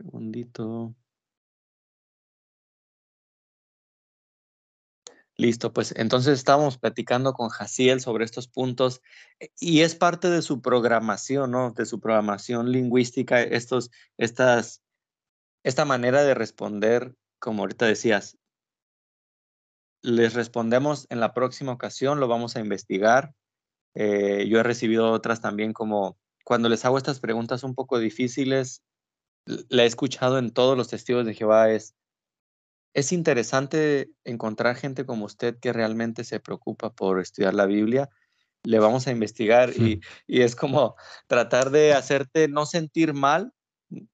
Segundito. 0.00 0.94
Listo, 5.36 5.74
pues 5.74 5.92
entonces 5.96 6.38
estábamos 6.38 6.78
platicando 6.78 7.34
con 7.34 7.50
Jaciel 7.50 8.00
sobre 8.00 8.24
estos 8.24 8.48
puntos 8.48 9.02
eh, 9.40 9.50
y 9.58 9.80
es 9.80 9.94
parte 9.94 10.30
de 10.30 10.40
su 10.40 10.62
programación, 10.62 11.50
¿no? 11.50 11.72
De 11.72 11.84
su 11.84 12.00
programación 12.00 12.72
lingüística, 12.72 13.42
estos, 13.42 13.90
estas, 14.16 14.82
esta 15.64 15.84
manera 15.84 16.22
de 16.24 16.34
responder, 16.34 17.14
como 17.38 17.62
ahorita 17.62 17.84
decías, 17.84 18.38
les 20.02 20.32
respondemos 20.32 21.06
en 21.10 21.20
la 21.20 21.34
próxima 21.34 21.72
ocasión, 21.72 22.20
lo 22.20 22.28
vamos 22.28 22.56
a 22.56 22.60
investigar. 22.60 23.34
Eh, 23.94 24.46
yo 24.48 24.60
he 24.60 24.62
recibido 24.62 25.10
otras 25.10 25.42
también 25.42 25.74
como 25.74 26.18
cuando 26.44 26.70
les 26.70 26.86
hago 26.86 26.96
estas 26.96 27.20
preguntas 27.20 27.64
un 27.64 27.74
poco 27.74 27.98
difíciles, 27.98 28.82
la 29.46 29.84
he 29.84 29.86
escuchado 29.86 30.38
en 30.38 30.50
todos 30.50 30.76
los 30.76 30.88
testigos 30.88 31.26
de 31.26 31.34
Jehová, 31.34 31.70
es, 31.70 31.94
es 32.94 33.12
interesante 33.12 34.10
encontrar 34.24 34.76
gente 34.76 35.04
como 35.04 35.24
usted 35.24 35.58
que 35.58 35.72
realmente 35.72 36.24
se 36.24 36.40
preocupa 36.40 36.92
por 36.92 37.20
estudiar 37.20 37.54
la 37.54 37.66
Biblia. 37.66 38.08
Le 38.62 38.78
vamos 38.78 39.06
a 39.06 39.10
investigar 39.10 39.70
y, 39.70 40.00
es 40.26 40.54
como 40.54 40.94
tratar 41.26 41.70
de 41.70 41.94
hacerte 41.94 42.48
no 42.48 42.66
sentir 42.66 43.14
mal, 43.14 43.52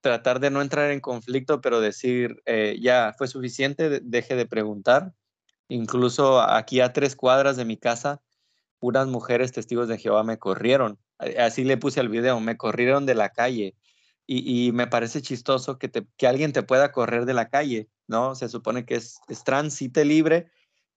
tratar 0.00 0.40
de 0.40 0.50
no 0.50 0.62
entrar 0.62 0.90
en 0.90 1.00
conflicto, 1.00 1.60
pero 1.60 1.80
decir, 1.80 2.42
eh, 2.46 2.78
ya 2.80 3.14
fue 3.18 3.28
suficiente, 3.28 4.00
deje 4.02 4.36
de 4.36 4.46
preguntar. 4.46 5.12
Incluso 5.68 6.40
aquí 6.40 6.80
a 6.80 6.92
tres 6.92 7.16
cuadras 7.16 7.56
de 7.56 7.64
mi 7.64 7.76
casa, 7.76 8.22
unas 8.78 9.08
mujeres 9.08 9.52
testigos 9.52 9.88
de 9.88 9.98
Jehová 9.98 10.22
me 10.22 10.38
corrieron. 10.38 10.98
Así 11.18 11.64
le 11.64 11.76
puse 11.76 11.98
al 11.98 12.08
video, 12.08 12.38
me 12.40 12.56
corrieron 12.56 13.04
de 13.06 13.14
la 13.14 13.30
calle. 13.30 13.74
Y, 14.28 14.72
me 14.72 14.88
parece 14.88 15.22
chistoso 15.22 15.78
que, 15.78 15.90
que 16.16 16.26
alguien 16.26 16.52
te 16.52 16.64
pueda 16.64 16.90
correr 16.90 17.26
de 17.26 17.34
la 17.34 17.48
calle 17.48 17.88
¿no? 18.08 18.34
Se 18.34 18.48
supone 18.48 18.84
que 18.84 18.96
es, 18.96 19.20
es 19.28 19.44
tránsito 19.44 20.02
libre, 20.04 20.50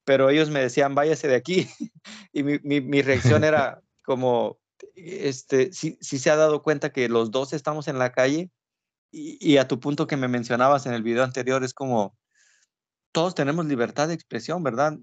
pero 0.03 0.29
ellos 0.29 0.49
me 0.49 0.59
decían, 0.59 0.95
váyase 0.95 1.27
de 1.27 1.35
aquí. 1.35 1.67
y 2.33 2.43
mi, 2.43 3.01
reacción 3.01 3.43
era 3.43 3.81
como, 4.03 4.59
este, 4.95 5.71
si 5.73 5.95
se 6.01 6.29
ha 6.29 6.35
dado 6.35 6.61
cuenta 6.61 6.91
que 6.91 7.09
los 7.09 7.31
dos 7.31 7.53
estamos 7.53 7.87
en 7.87 7.99
la 7.99 8.11
calle 8.11 8.51
y, 9.11 9.57
a 9.57 9.67
tu 9.67 9.79
punto 9.79 10.05
que 10.05 10.17
me 10.17 10.27
mencionabas 10.27 10.85
en 10.85 10.93
el 10.93 11.03
video 11.03 11.23
anterior, 11.23 11.63
es 11.63 11.73
como, 11.73 12.15
todos 13.11 13.33
tenemos 13.33 13.65
libertad 13.65 14.07
de 14.07 14.13
expresión, 14.13 14.61
¿verdad? 14.63 14.99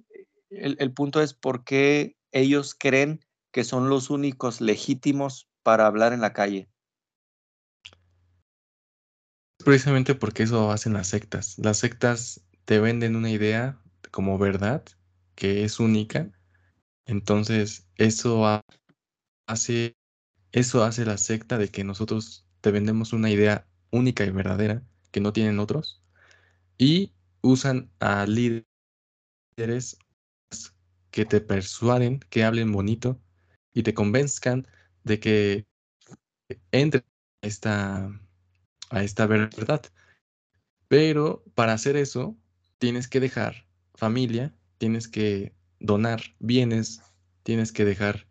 El, 0.50 0.77
el 0.78 0.92
punto 0.92 1.20
es 1.20 1.34
por 1.34 1.64
qué 1.64 2.16
ellos 2.30 2.77
creen 2.78 3.24
que 3.50 3.64
son 3.64 3.88
los 3.88 4.10
únicos 4.10 4.60
legítimos 4.60 5.48
para 5.64 5.86
hablar 5.86 6.12
en 6.12 6.20
la 6.20 6.32
calle 6.32 6.69
precisamente 9.67 10.14
porque 10.14 10.45
eso 10.45 10.70
hacen 10.70 10.92
las 10.92 11.09
sectas. 11.09 11.59
Las 11.59 11.78
sectas 11.78 12.41
te 12.67 12.78
venden 12.78 13.17
una 13.17 13.31
idea 13.31 13.81
como 14.12 14.39
verdad 14.39 14.84
que 15.34 15.64
es 15.64 15.81
única. 15.81 16.31
Entonces, 17.05 17.89
eso 17.97 18.62
hace 19.48 19.97
eso 20.53 20.84
hace 20.84 21.05
la 21.05 21.19
secta 21.19 21.59
de 21.59 21.69
que 21.69 21.83
nosotros 21.83 22.47
te 22.61 22.70
vendemos 22.70 23.12
una 23.12 23.28
idea 23.28 23.67
única 23.91 24.25
y 24.25 24.31
verdadera 24.31 24.84
que 25.11 25.20
no 25.20 25.33
tienen 25.33 25.59
otros 25.59 26.00
y 26.78 27.12
usan 27.42 27.91
a 27.98 28.25
líderes 28.25 28.69
que 31.11 31.25
te 31.25 31.41
persuaden, 31.41 32.20
que 32.31 32.44
hablen 32.44 32.70
bonito 32.70 33.20
y 33.75 33.83
te 33.83 33.94
convenzcan 33.94 34.69
de 35.03 35.19
que 35.19 35.67
entre 36.70 37.05
esta 37.42 38.12
a 38.91 39.03
esta 39.03 39.27
verdad. 39.27 39.83
Pero 40.89 41.42
para 41.55 41.72
hacer 41.72 41.97
eso, 41.97 42.37
tienes 42.78 43.09
que 43.09 43.21
dejar 43.21 43.66
familia, 43.94 44.55
tienes 44.78 45.09
que 45.09 45.53
donar 45.81 46.22
bienes, 46.38 47.03
tienes 47.43 47.72
que 47.72 47.84
dejar 47.84 48.27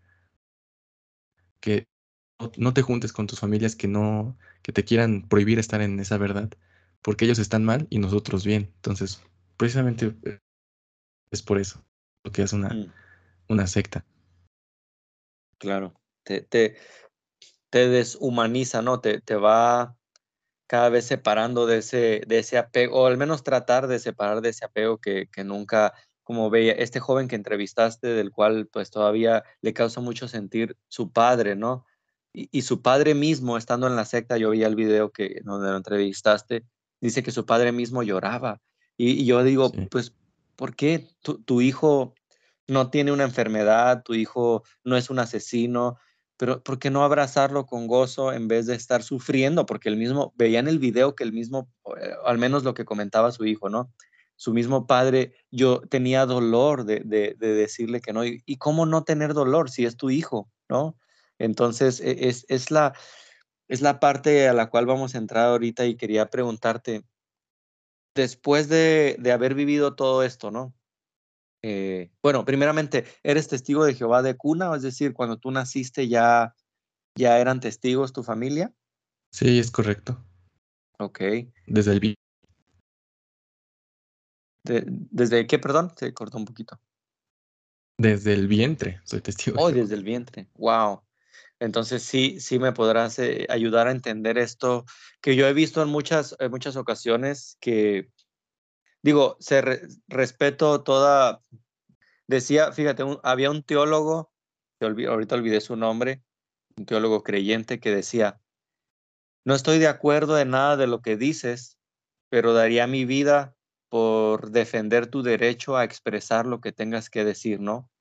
que 1.60 1.88
no 2.58 2.74
te 2.74 2.82
juntes 2.82 3.14
con 3.14 3.28
tus 3.28 3.40
familias 3.40 3.76
que 3.76 3.88
no, 3.88 4.38
que 4.62 4.72
te 4.72 4.84
quieran 4.84 5.28
prohibir 5.28 5.60
estar 5.60 5.82
en 5.82 6.00
esa 6.00 6.18
verdad, 6.18 6.50
porque 7.02 7.26
ellos 7.26 7.40
están 7.40 7.64
mal 7.64 7.88
y 7.90 8.00
nosotros 8.00 8.46
bien. 8.46 8.72
Entonces, 8.76 9.22
precisamente 9.58 10.16
eh, 10.24 10.40
es 11.32 11.42
por 11.42 11.60
eso, 11.60 11.84
porque 12.22 12.44
es 12.44 12.54
una, 12.54 12.70
mm. 12.70 12.92
una 13.50 13.68
secta. 13.68 14.06
Claro, 15.58 15.94
te, 16.24 16.42
te, 16.42 16.78
te 17.70 17.90
deshumaniza, 17.90 18.82
¿no? 18.82 19.00
Te, 19.00 19.22
te 19.22 19.36
va 19.36 19.98
cada 20.68 20.90
vez 20.90 21.06
separando 21.06 21.66
de 21.66 21.78
ese, 21.78 22.22
de 22.28 22.40
ese 22.40 22.58
apego, 22.58 23.02
o 23.02 23.06
al 23.06 23.18
menos 23.18 23.44
tratar 23.44 23.88
de 23.88 24.00
separar 24.00 24.42
de 24.42 24.50
ese 24.50 24.66
apego 24.66 24.98
que, 24.98 25.30
nunca, 25.44 25.94
como 26.24 26.50
veía, 26.50 26.74
este 26.74 27.00
joven 27.00 27.28
que 27.28 27.36
entrevistaste, 27.36 28.08
del 28.08 28.32
cual 28.32 28.68
pues 28.72 28.90
todavía 28.90 29.44
le 29.62 29.74
causa 29.74 30.02
mucho 30.02 30.28
sentir 30.28 30.78
su 30.88 31.12
padre, 31.12 31.56
¿no? 31.56 31.86
Y, 32.34 32.64
su 32.64 32.82
padre 32.82 33.16
mismo, 33.16 33.58
estando 33.58 33.88
en 33.88 33.96
la 33.96 34.04
secta, 34.04 34.38
yo 34.38 34.50
vi 34.50 34.64
el 34.64 34.76
video 34.76 35.12
que 35.12 35.40
donde 35.46 35.70
lo 35.70 35.78
entrevistaste, 35.78 36.66
dice 37.00 37.24
que 37.24 37.32
su 37.32 37.46
padre 37.46 37.72
mismo 37.72 38.04
lloraba. 38.04 38.62
Y, 38.98 39.26
yo 39.26 39.42
digo, 39.44 39.72
pues, 39.90 40.14
¿por 40.58 40.76
qué 40.76 41.08
tu, 41.22 41.42
tu 41.42 41.62
hijo 41.62 42.14
no 42.68 42.90
tiene 42.90 43.14
una 43.14 43.24
enfermedad, 43.24 44.04
tu 44.04 44.16
hijo 44.16 44.64
no 44.84 44.98
es 44.98 45.10
un 45.10 45.20
asesino, 45.20 45.98
pero 46.38 46.62
¿por 46.62 46.80
qué 46.80 46.90
no 46.90 47.04
abrazarlo 47.04 47.66
con 47.66 47.88
gozo 47.88 48.34
en 48.34 48.48
vez 48.48 48.66
de 48.66 48.76
estar 48.76 49.04
sufriendo? 49.04 49.66
Porque 49.66 49.90
el 49.90 49.98
mismo, 49.98 50.34
veía 50.36 50.60
en 50.60 50.68
el 50.68 50.80
video 50.80 51.16
que 51.16 51.24
el 51.24 51.34
mismo, 51.34 51.70
eh, 52.00 52.12
al 52.26 52.38
menos 52.38 52.64
lo 52.64 52.74
que 52.74 52.86
comentaba 52.86 53.32
su 53.32 53.46
hijo, 53.46 53.70
¿no? 53.70 53.94
Su 54.36 54.54
mismo 54.54 54.86
padre, 54.86 55.34
yo 55.50 55.82
tenía 55.82 56.26
dolor 56.26 56.84
de, 56.84 57.02
decirle 57.40 58.02
que 58.02 58.12
no. 58.12 58.26
Y, 58.26 58.58
cómo 58.58 58.86
no 58.86 59.04
tener 59.04 59.34
dolor 59.34 59.70
si 59.70 59.86
es 59.86 59.96
tu 59.96 60.10
hijo, 60.10 60.52
¿no? 60.68 60.98
Entonces, 61.40 62.02
e, 62.02 62.28
es, 62.28 62.46
es, 62.50 62.70
la, 62.70 62.94
es 63.70 63.82
la 63.82 64.00
parte 64.02 64.50
a 64.50 64.54
la 64.54 64.70
cual 64.70 64.86
vamos 64.86 65.16
a 65.16 65.20
entrar 65.20 65.48
ahorita 65.48 65.86
y 65.86 65.96
quería 65.96 66.30
preguntarte, 66.30 67.06
después 68.14 68.68
de, 68.68 69.16
de 69.20 69.32
haber 69.32 69.56
vivido 69.56 69.96
todo 69.96 70.24
esto, 70.24 70.52
¿no? 70.52 70.74
Eh, 71.68 72.12
bueno, 72.22 72.46
primeramente, 72.46 73.06
¿eres 73.24 73.48
testigo 73.48 73.86
de 73.86 73.96
Jehová 73.96 74.22
de 74.22 74.38
cuna? 74.38 74.76
Es 74.76 74.84
decir, 74.84 75.14
cuando 75.14 75.38
tú 75.38 75.50
naciste 75.50 76.08
ya, 76.08 76.54
ya 77.18 77.40
eran 77.40 77.60
testigos 77.60 78.14
tu 78.14 78.22
familia. 78.22 78.72
Sí, 79.32 79.58
es 79.58 79.72
correcto. 79.72 80.24
Ok. 81.00 81.22
Desde 81.66 81.92
el 81.94 82.00
vientre. 82.00 82.22
¿Desde 84.64 85.48
qué, 85.48 85.58
perdón? 85.58 85.92
Se 85.98 86.14
cortó 86.14 86.38
un 86.38 86.46
poquito. 86.46 86.80
Desde 87.98 88.34
el 88.34 88.48
vientre, 88.48 89.02
soy 89.04 89.22
testigo. 89.22 89.60
Oh, 89.60 89.72
desde 89.72 89.96
el 89.96 90.04
vientre. 90.04 90.48
Wow. 90.58 91.02
Entonces 91.60 92.04
sí, 92.04 92.40
sí 92.40 92.60
me 92.60 92.74
podrás 92.74 93.18
eh, 93.18 93.48
ayudar 93.50 93.88
a 93.88 93.92
entender 93.92 94.38
esto 94.38 94.86
que 95.20 95.36
yo 95.36 95.48
he 95.48 95.54
visto 95.54 95.82
en 95.82 95.90
muchas, 95.90 96.36
en 96.40 96.52
muchas 96.52 96.76
ocasiones 96.76 97.58
que 97.60 98.12
digo, 99.06 99.38
se 99.40 99.62
respeto 100.08 100.82
toda, 100.82 101.40
decía, 102.26 102.72
fíjate, 102.72 103.04
había 103.22 103.52
un 103.52 103.62
teólogo, 103.62 104.32
ahorita 104.82 105.36
olvidé 105.36 105.62
su 105.62 105.76
nombre, 105.76 106.24
un 106.76 106.88
teólogo 106.88 107.22
creyente 107.22 107.80
que 107.80 107.92
decía, 107.92 108.42
no 109.46 109.54
estoy 109.54 109.78
de 109.78 109.88
acuerdo 109.88 110.40
en 110.40 110.50
nada 110.50 110.76
de 110.76 110.88
lo 110.88 111.04
que 111.04 111.18
dices, 111.18 111.78
pero 112.30 112.54
daría 112.54 112.88
mi 112.88 113.06
vida 113.06 113.56
por 113.90 114.50
defender 114.50 115.06
tu 115.06 115.22
derecho 115.22 115.78
a 115.78 115.84
expresar 115.84 116.48
lo 116.48 116.60
que 116.60 116.72
tengas 116.72 117.12
que 117.12 117.24
decir, 117.24 117.60
¿no? 117.60 117.92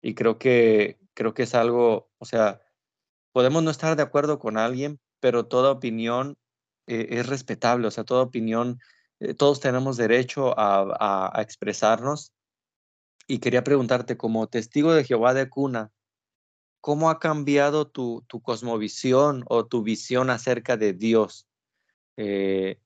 Y 0.00 0.14
creo 0.14 0.38
que, 0.38 0.98
creo 1.12 1.34
que 1.34 1.42
es 1.42 1.54
algo, 1.54 2.10
o 2.16 2.24
sea, 2.24 2.62
podemos 3.32 3.62
no 3.62 3.70
estar 3.70 3.94
de 3.94 4.02
acuerdo 4.04 4.38
con 4.38 4.56
alguien, 4.56 5.00
pero 5.20 5.44
toda 5.44 5.70
opinión 5.70 6.38
eh, 6.86 7.08
es 7.10 7.26
respetable, 7.26 7.86
o 7.88 7.90
sea, 7.90 8.04
toda 8.04 8.22
opinión 8.22 8.80
eh, 9.20 9.34
todos 9.34 9.60
tenemos 9.60 9.96
derecho 9.96 10.54
a, 10.56 11.32
expresarnos. 11.40 12.32
Y 13.26 13.38
quería 13.38 13.62
preguntarte, 13.62 14.16
como 14.16 14.48
testigo 14.48 14.92
de 14.92 15.04
Jehová 15.04 15.34
de 15.34 15.48
cuna, 15.48 15.92
¿cómo 16.80 17.10
ha 17.10 17.20
cambiado 17.20 17.86
tu, 17.86 18.26
cosmovisión 18.42 19.44
o 19.48 19.66
tu 19.66 19.82
visión 19.82 20.30
acerca 20.30 20.76
de 20.76 20.94
Dios? 20.94 21.46
Eh, 22.16 22.80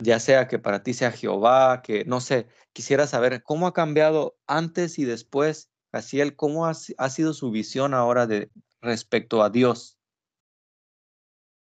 ya 0.00 0.18
sea 0.18 0.48
que 0.48 0.58
para 0.58 0.82
ti 0.82 0.94
sea 0.94 1.12
Jehová, 1.12 1.82
que 1.82 2.04
no 2.06 2.20
sé, 2.20 2.48
quisiera 2.72 3.06
saber 3.06 3.44
cómo 3.44 3.68
ha 3.68 3.72
cambiado 3.72 4.36
antes 4.48 4.98
y 4.98 5.04
después, 5.04 5.70
él 6.12 6.34
cómo 6.34 6.66
ha, 6.66 6.74
sido 6.74 7.34
su 7.34 7.50
visión 7.50 7.94
ahora 7.94 8.26
de 8.26 8.50
respecto 8.80 9.42
a 9.42 9.50
Dios. 9.50 9.98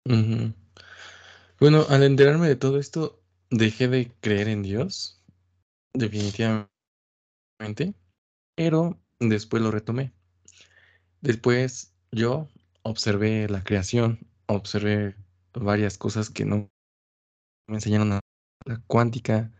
Bueno, 0.04 1.86
al 1.88 2.02
enterarme 2.02 2.48
de 2.48 2.56
todo 2.56 2.78
esto, 2.78 3.21
dejé 3.52 3.86
de 3.86 4.10
creer 4.20 4.48
en 4.48 4.62
Dios, 4.62 5.22
definitivamente, 5.92 6.66
pero 8.56 8.98
después 9.20 9.62
lo 9.62 9.70
retomé. 9.70 10.12
Después 11.20 11.94
yo 12.10 12.48
observé 12.82 13.48
la 13.48 13.62
creación, 13.62 14.26
observé 14.46 15.14
varias 15.52 15.98
cosas 15.98 16.30
que 16.30 16.44
no 16.44 16.70
me 17.68 17.76
enseñaron 17.76 18.08
la, 18.08 18.20
cuántica 18.86 19.52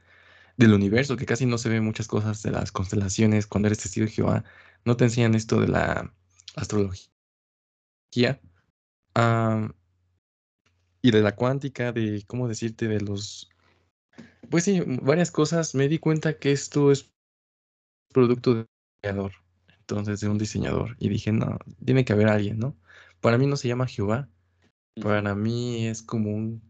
del 0.57 0.73
universo, 0.73 1.17
que 1.17 1.27
casi 1.27 1.47
no 1.47 1.59
se 1.59 1.69
ven 1.69 1.85
muchas 1.85 2.09
cosas 2.09 2.43
de 2.43 2.51
las 2.51 2.73
constelaciones 2.73 3.47
cuando 3.47 3.69
eres 3.69 3.79
testigo 3.79 4.07
de 4.07 4.13
Jehová. 4.13 4.45
No 4.85 4.97
te 4.97 5.05
enseñan 5.05 5.35
esto 5.35 5.61
de 5.61 5.69
la 5.69 6.13
astrología 6.57 7.11
y 11.03 11.11
de 11.11 11.21
la 11.21 11.35
cuántica, 11.37 11.93
de 11.93 12.25
cómo 12.27 12.49
decirte, 12.49 12.89
de 12.89 13.01
los... 13.01 13.52
Pues 14.53 14.65
sí, 14.65 14.83
varias 15.01 15.31
cosas. 15.31 15.75
Me 15.75 15.89
di 15.89 15.99
cuenta 15.99 16.39
que 16.39 16.53
esto 16.53 16.93
es 16.93 17.11
producto 18.13 18.53
de 18.53 18.61
un 18.61 18.69
diseñador, 19.03 19.33
entonces 19.79 20.21
de 20.21 20.29
un 20.29 20.37
diseñador. 20.37 20.95
Y 20.99 21.09
dije, 21.09 21.33
no, 21.33 21.59
tiene 21.83 22.05
que 22.05 22.13
haber 22.13 22.29
alguien, 22.29 22.59
¿no? 22.59 22.77
Para 23.23 23.39
mí 23.39 23.47
no 23.47 23.57
se 23.57 23.69
llama 23.69 23.87
Jehová. 23.87 24.29
Para 25.03 25.35
mí 25.35 25.87
es 25.87 26.03
como 26.03 26.33
un 26.35 26.63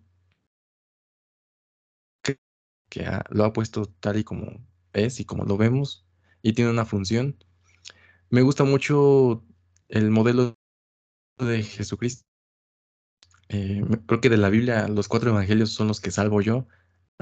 que 2.89 3.05
lo 3.31 3.45
ha 3.45 3.53
puesto 3.53 3.87
tal 3.87 4.17
y 4.17 4.23
como 4.23 4.65
es 4.93 5.19
y 5.19 5.25
como 5.25 5.45
lo 5.45 5.57
vemos 5.57 6.07
y 6.41 6.53
tiene 6.53 6.71
una 6.71 6.85
función. 6.85 7.37
Me 8.31 8.43
gusta 8.43 8.63
mucho 8.63 9.45
el 9.89 10.13
modelo 10.13 10.57
de 11.39 11.65
Jesucristo. 11.65 12.25
Eh, 13.49 13.83
creo 14.07 14.21
que 14.21 14.31
de 14.31 14.37
la 14.37 14.51
Biblia 14.51 14.87
los 14.87 15.09
cuatro 15.09 15.31
evangelios 15.31 15.71
son 15.71 15.89
los 15.89 16.01
que 16.01 16.13
salvo 16.13 16.41
yo, 16.43 16.69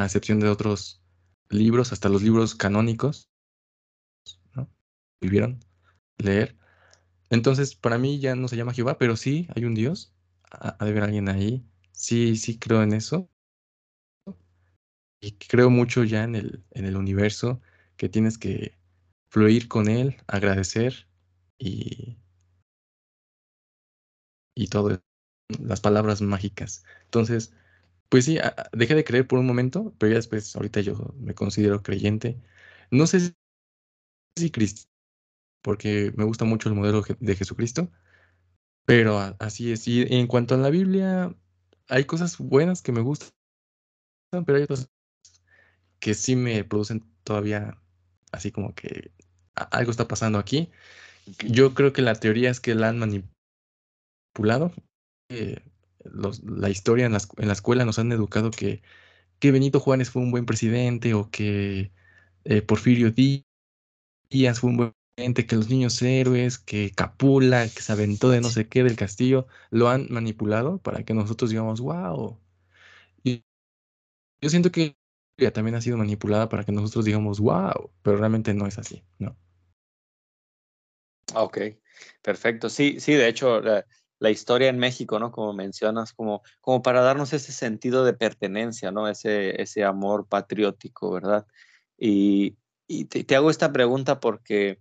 a 0.01 0.07
excepción 0.07 0.41
de 0.41 0.49
otros 0.49 1.03
libros, 1.51 1.93
hasta 1.93 2.09
los 2.09 2.23
libros 2.23 2.55
canónicos, 2.55 3.31
¿no? 4.55 4.69
Vivieron 5.21 5.61
leer. 6.19 6.57
Entonces, 7.31 7.77
para 7.77 7.99
mí 7.99 8.21
ya 8.21 8.37
no 8.37 8.49
se 8.49 8.57
llama 8.57 8.75
Jehová, 8.75 8.99
pero 8.99 9.17
sí 9.17 9.49
hay 9.57 9.67
un 9.67 9.75
Dios. 9.75 10.15
Ha 10.51 10.85
de 10.85 10.91
haber 10.93 11.05
alguien 11.05 11.29
ahí. 11.29 11.65
Sí, 11.93 12.37
sí 12.37 12.59
creo 12.59 12.83
en 12.83 12.95
eso 12.95 13.31
y 15.21 15.33
creo 15.33 15.71
mucho 15.71 16.05
ya 16.05 16.25
en 16.25 16.35
el, 16.35 16.65
en 16.73 16.85
el 16.87 16.97
universo, 16.97 17.61
que 17.97 18.09
tienes 18.09 18.39
que 18.39 18.79
fluir 19.31 19.69
con 19.69 19.89
él, 19.89 20.17
agradecer 20.27 21.09
y, 21.59 22.19
y 24.55 24.69
todo, 24.69 25.01
las 25.61 25.81
palabras 25.81 26.23
mágicas. 26.23 26.85
Entonces, 27.05 27.53
pues 28.11 28.27
sí, 28.27 28.39
dejé 28.73 28.97
de 28.97 29.05
creer 29.05 29.27
por 29.27 29.39
un 29.39 29.47
momento, 29.47 29.95
pero 29.99 30.13
ya 30.13 30.17
después, 30.19 30.57
ahorita 30.57 30.81
yo 30.83 31.15
me 31.19 31.35
considero 31.35 31.83
creyente. 31.83 32.39
No 32.91 33.07
sé 33.07 33.35
si 34.37 34.51
Cristo, 34.51 34.91
porque 35.63 36.13
me 36.17 36.25
gusta 36.25 36.45
mucho 36.45 36.69
el 36.69 36.75
modelo 36.77 37.03
de 37.21 37.37
Jesucristo, 37.37 37.91
pero 38.87 39.19
así 39.39 39.73
es. 39.73 39.89
Y 39.89 40.03
en 40.15 40.27
cuanto 40.27 40.55
a 40.55 40.59
la 40.59 40.71
Biblia, 40.71 41.35
hay 41.89 42.05
cosas 42.05 42.39
buenas 42.39 42.83
que 42.83 42.93
me 42.93 43.03
gustan, 43.03 43.31
pero 44.47 44.59
hay 44.59 44.65
otras 44.65 44.91
que 46.01 46.15
sí 46.15 46.37
me 46.37 46.65
producen 46.65 47.05
todavía 47.25 47.79
así 48.33 48.51
como 48.51 48.75
que 48.75 49.13
algo 49.55 49.91
está 49.91 50.09
pasando 50.09 50.39
aquí. 50.39 50.71
Yo 51.47 51.75
creo 51.75 51.93
que 51.93 52.03
la 52.03 52.15
teoría 52.15 52.51
es 52.51 52.61
que 52.61 52.75
la 52.75 52.89
han 52.89 52.99
manipulado. 52.99 54.73
Eh, 55.29 55.63
la 56.05 56.71
historia 56.71 57.07
en 57.07 57.13
la, 57.13 57.21
en 57.39 57.47
la, 57.49 57.53
escuela 57.53 57.85
nos 57.85 57.99
han 57.99 58.13
educado 58.13 58.51
que, 58.51 58.83
que, 59.39 59.53
Benito 59.53 59.81
Juárez 59.81 60.11
fue 60.11 60.23
un 60.23 60.31
buen 60.31 60.47
presidente 60.47 61.15
o 61.15 61.31
que 61.31 61.93
eh, 62.45 62.63
Porfirio 62.63 63.13
Díaz 64.31 64.61
fue 64.61 64.71
un 64.71 64.77
buen 64.77 64.95
presidente, 65.15 65.47
que 65.47 65.57
los 65.57 65.69
niños 65.69 66.01
héroes, 66.03 66.59
que 66.59 66.93
Capula, 66.93 67.65
que 67.69 67.83
se 67.83 67.93
aventó 67.93 68.31
de 68.31 68.41
no 68.41 68.49
sé 68.49 68.69
qué 68.69 68.83
del 68.83 68.97
castillo, 68.97 69.47
lo 69.71 69.89
han 69.89 70.07
manipulado 70.11 70.79
para 70.79 71.05
que 71.05 71.15
nosotros 71.15 71.51
digamos, 71.51 71.81
wow. 71.81 72.39
Y 73.23 73.45
yo 74.41 74.51
siento 74.51 74.73
que 74.73 74.97
también 75.53 75.75
ha 75.75 75.81
sido 75.81 75.97
manipulada 75.97 76.49
para 76.49 76.65
que 76.65 76.73
nosotros 76.73 77.05
digamos, 77.05 77.41
wow, 77.41 77.91
pero 78.03 78.17
realmente 78.17 78.55
no 78.55 78.67
es 78.67 78.79
así, 78.79 79.03
¿no? 79.19 79.37
Ok, 81.35 81.59
perfecto. 82.23 82.69
Sí, 82.69 82.99
sí, 83.01 83.15
de 83.15 83.29
hecho, 83.29 83.61
la, 84.21 84.31
historia 84.31 84.69
en 84.69 84.79
México, 84.79 85.19
¿no? 85.19 85.33
Como 85.33 85.53
mencionas, 85.53 86.13
como, 86.13 86.43
como 86.61 86.83
para 86.83 87.01
darnos 87.01 87.33
ese 87.33 87.53
sentido 87.53 88.05
de 88.05 88.13
pertenencia, 88.13 88.93
¿no? 88.93 89.09
Ese, 89.09 89.61
ese 89.61 89.85
amor 89.85 90.29
patriótico, 90.29 91.11
¿verdad? 91.11 91.47
Y, 91.99 92.57
te, 93.09 93.37
hago 93.37 93.51
esta 93.51 93.73
pregunta 93.73 94.21
porque, 94.21 94.81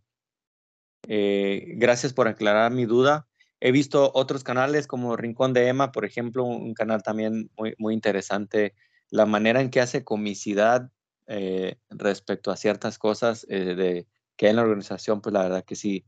eh, 1.07 1.73
gracias 1.77 2.13
por 2.13 2.27
aclarar 2.27 2.71
mi 2.71 2.85
duda. 2.85 3.27
He 3.59 3.71
visto 3.71 4.11
otros 4.13 4.43
canales 4.43 4.87
como 4.87 5.17
Rincón 5.17 5.53
de 5.53 5.67
Emma, 5.67 5.91
por 5.91 6.05
ejemplo, 6.05 6.43
un 6.43 6.73
canal 6.73 7.03
también 7.03 7.49
muy, 7.57 7.75
muy 7.77 7.93
interesante 7.93 8.73
la 9.09 9.25
manera 9.25 9.61
en 9.61 9.69
que 9.69 9.81
hace 9.81 10.03
comicidad 10.03 10.89
eh, 11.27 11.77
respecto 11.89 12.51
a 12.51 12.57
ciertas 12.57 12.97
cosas 12.97 13.45
eh, 13.49 13.75
de, 13.75 14.07
que 14.35 14.45
hay 14.45 14.51
en 14.51 14.55
la 14.57 14.63
organización, 14.63 15.21
pues 15.21 15.33
la 15.33 15.43
verdad 15.43 15.65
que 15.65 15.75
sí. 15.75 16.05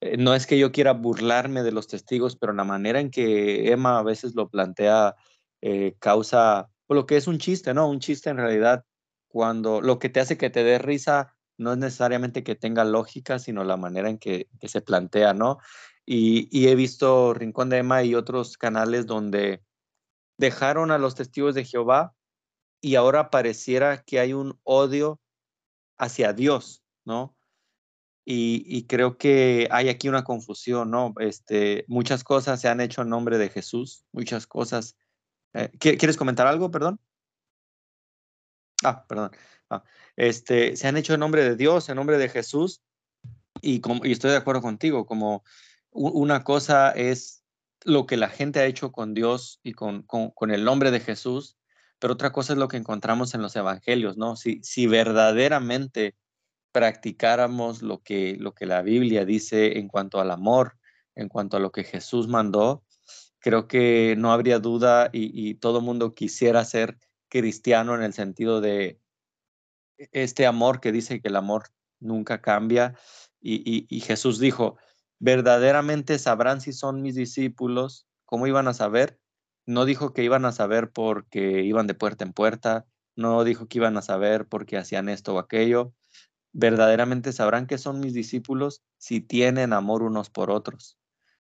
Eh, 0.00 0.16
no 0.16 0.34
es 0.34 0.46
que 0.46 0.58
yo 0.58 0.72
quiera 0.72 0.92
burlarme 0.92 1.62
de 1.62 1.72
los 1.72 1.88
testigos, 1.88 2.36
pero 2.36 2.52
la 2.52 2.64
manera 2.64 3.00
en 3.00 3.10
que 3.10 3.70
Emma 3.72 3.98
a 3.98 4.02
veces 4.02 4.34
lo 4.34 4.48
plantea 4.48 5.14
causa 5.98 6.68
pues, 6.86 6.96
lo 6.96 7.06
que 7.06 7.16
es 7.16 7.26
un 7.26 7.38
chiste, 7.38 7.74
¿no? 7.74 7.88
Un 7.88 8.00
chiste 8.00 8.30
en 8.30 8.36
realidad, 8.36 8.84
cuando 9.28 9.80
lo 9.80 9.98
que 9.98 10.08
te 10.08 10.20
hace 10.20 10.38
que 10.38 10.50
te 10.50 10.64
dé 10.64 10.78
risa 10.78 11.34
no 11.58 11.72
es 11.72 11.78
necesariamente 11.78 12.44
que 12.44 12.54
tenga 12.54 12.84
lógica, 12.84 13.38
sino 13.38 13.64
la 13.64 13.76
manera 13.76 14.10
en 14.10 14.18
que, 14.18 14.48
se 14.62 14.80
plantea, 14.82 15.34
¿no? 15.34 15.58
Y, 16.04 16.48
y, 16.56 16.68
he 16.68 16.74
visto 16.76 17.34
Rincón 17.34 17.70
de 17.70 17.78
Emma 17.78 18.04
y 18.04 18.14
otros 18.14 18.56
canales 18.56 19.06
donde 19.06 19.62
dejaron 20.38 20.90
a 20.90 20.98
los 20.98 21.14
testigos 21.14 21.54
de 21.54 21.64
Jehová 21.64 22.14
y 22.80 22.94
ahora 22.96 23.30
pareciera 23.30 24.02
que 24.02 24.20
hay 24.20 24.32
un 24.32 24.60
odio 24.64 25.20
hacia 25.98 26.32
Dios, 26.32 26.84
¿no? 27.04 27.35
Y, 28.28 28.86
creo 28.88 29.18
que 29.18 29.68
hay 29.70 29.88
aquí 29.88 30.08
una 30.08 30.24
confusión, 30.24 30.90
¿no? 30.90 31.14
Este, 31.20 31.84
muchas 31.86 32.24
cosas 32.24 32.60
se 32.60 32.68
han 32.68 32.80
hecho 32.80 33.02
en 33.02 33.08
nombre 33.08 33.38
de 33.38 33.48
Jesús, 33.48 34.04
muchas 34.10 34.48
cosas. 34.48 34.96
Eh, 35.54 35.70
¿Quieres 35.78 36.16
comentar 36.16 36.48
algo, 36.48 36.72
perdón? 36.72 36.98
Ah, 38.82 39.06
perdón. 39.06 39.30
Ah, 39.70 39.84
este, 40.16 40.76
se 40.76 40.88
han 40.88 40.96
hecho 40.96 41.14
en 41.14 41.20
nombre 41.20 41.44
de 41.44 41.54
Dios, 41.54 41.88
en 41.88 41.94
nombre 41.94 42.18
de 42.18 42.28
Jesús, 42.28 42.82
y, 43.62 43.80
como, 43.80 44.04
y 44.04 44.10
estoy 44.10 44.32
de 44.32 44.38
acuerdo 44.38 44.60
contigo, 44.60 45.06
como 45.06 45.44
una 45.92 46.42
cosa 46.42 46.90
es 46.90 47.44
lo 47.84 48.06
que 48.06 48.16
la 48.16 48.28
gente 48.28 48.58
ha 48.58 48.66
hecho 48.66 48.90
con 48.90 49.14
Dios 49.14 49.60
y 49.62 49.72
con, 49.72 50.02
con 50.02 50.50
el 50.50 50.64
nombre 50.64 50.90
de 50.90 50.98
Jesús, 50.98 51.56
pero 52.00 52.14
otra 52.14 52.32
cosa 52.32 52.54
es 52.54 52.58
lo 52.58 52.66
que 52.66 52.76
encontramos 52.76 53.34
en 53.34 53.42
los 53.42 53.54
evangelios, 53.54 54.16
¿no? 54.16 54.34
Si, 54.34 54.60
si 54.64 54.88
verdaderamente 54.88 56.16
practicáramos 56.76 57.80
lo 57.80 58.02
que, 58.02 58.36
lo 58.38 58.52
que 58.52 58.66
la 58.66 58.82
Biblia 58.82 59.24
dice 59.24 59.78
en 59.78 59.88
cuanto 59.88 60.20
al 60.20 60.30
amor, 60.30 60.76
en 61.14 61.30
cuanto 61.30 61.56
a 61.56 61.60
lo 61.60 61.72
que 61.72 61.84
Jesús 61.84 62.28
mandó, 62.28 62.84
creo 63.38 63.66
que 63.66 64.14
no 64.18 64.30
habría 64.30 64.58
duda 64.58 65.08
y, 65.10 65.54
todo 65.54 65.80
mundo 65.80 66.14
quisiera 66.14 66.62
ser 66.66 66.98
cristiano 67.30 67.94
en 67.94 68.02
el 68.02 68.12
sentido 68.12 68.60
de 68.60 69.00
este 69.96 70.44
amor 70.44 70.80
que 70.80 70.92
dice 70.92 71.22
que 71.22 71.28
el 71.28 71.36
amor 71.36 71.68
nunca 71.98 72.42
cambia. 72.42 72.94
Y 73.40 74.00
Jesús 74.00 74.38
dijo, 74.38 74.76
verdaderamente 75.18 76.18
sabrán 76.18 76.60
si 76.60 76.74
son 76.74 77.00
mis 77.00 77.14
discípulos, 77.14 78.06
¿cómo 78.26 78.46
iban 78.46 78.68
a 78.68 78.74
saber? 78.74 79.18
no 79.66 79.84
dijo 79.84 80.12
que 80.12 80.22
iban 80.22 80.44
a 80.44 80.52
saber 80.52 80.90
porque 80.92 81.62
iban 81.62 81.86
de 81.86 81.94
puerta 81.94 82.24
en 82.24 82.32
puerta, 82.32 82.86
no 83.16 83.42
dijo 83.44 83.66
que 83.66 83.78
iban 83.78 83.96
a 83.96 84.02
saber 84.02 84.46
porque 84.46 84.76
hacían 84.76 85.08
esto 85.08 85.34
o 85.34 85.38
aquello. 85.38 85.92
Verdaderamente 86.58 87.34
sabrán 87.34 87.66
que 87.66 87.76
son 87.76 88.00
mis 88.00 88.14
discípulos 88.14 88.82
si 88.96 89.20
tienen 89.20 89.74
amor 89.74 90.02
unos 90.02 90.30
por 90.30 90.50
otros. 90.50 90.98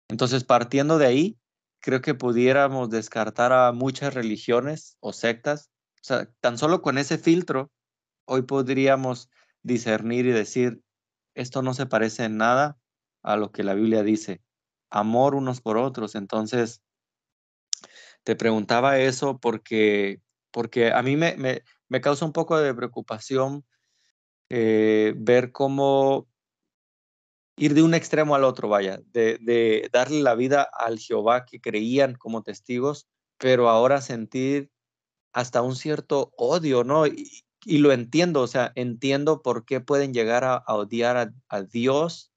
Entonces, 0.08 0.44
partiendo 0.44 0.98
de 0.98 1.06
ahí, 1.06 1.38
creo 1.80 2.00
que 2.00 2.14
pudiéramos 2.14 2.90
descartar 2.90 3.52
a 3.52 3.72
muchas 3.72 4.14
religiones 4.14 4.96
o 5.00 5.12
sectas. 5.12 5.72
O 5.96 6.04
sea, 6.04 6.30
tan 6.38 6.58
solo 6.58 6.80
con 6.80 6.96
ese 6.96 7.18
filtro, 7.18 7.72
hoy 8.24 8.42
podríamos 8.42 9.30
discernir 9.64 10.26
y 10.26 10.30
decir, 10.30 10.80
esto 11.34 11.60
no 11.62 11.74
se 11.74 11.86
parece 11.86 12.22
en 12.26 12.36
nada 12.36 12.78
a 13.24 13.36
lo 13.36 13.50
que 13.50 13.64
la 13.64 13.74
Biblia 13.74 14.04
dice. 14.04 14.40
Amor 14.90 15.34
unos 15.34 15.60
por 15.60 15.76
otros. 15.76 16.14
Entonces, 16.14 16.82
te 18.22 18.36
preguntaba 18.36 19.00
eso 19.00 19.40
porque, 19.40 20.20
porque 20.52 20.92
a 20.92 21.02
mí 21.02 21.16
me, 21.16 21.34
me, 21.88 22.00
causa 22.00 22.24
un 22.24 22.32
poco 22.32 22.56
de 22.60 22.72
preocupación 22.72 23.64
eh, 24.50 25.14
ver 25.16 25.52
cómo 25.52 26.28
ir 27.56 27.74
de 27.74 27.82
un 27.82 27.94
extremo 27.94 28.34
al 28.34 28.44
otro, 28.44 28.68
vaya, 28.68 29.00
de, 29.12 29.88
darle 29.92 30.22
la 30.22 30.34
vida 30.34 30.62
al 30.62 30.98
Jehová 30.98 31.44
que 31.46 31.60
creían 31.60 32.14
como 32.14 32.42
testigos, 32.42 33.06
pero 33.38 33.68
ahora 33.68 34.00
sentir 34.00 34.70
hasta 35.32 35.62
un 35.62 35.76
cierto 35.76 36.32
odio, 36.36 36.84
¿no? 36.84 37.06
Y, 37.06 37.44
lo 37.66 37.92
entiendo, 37.92 38.42
o 38.42 38.46
sea, 38.46 38.72
entiendo 38.74 39.42
por 39.42 39.64
qué 39.66 39.80
pueden 39.80 40.14
llegar 40.14 40.44
a, 40.44 40.64
odiar 40.68 41.16
a, 41.16 41.34
a, 41.48 41.62
Dios, 41.62 42.32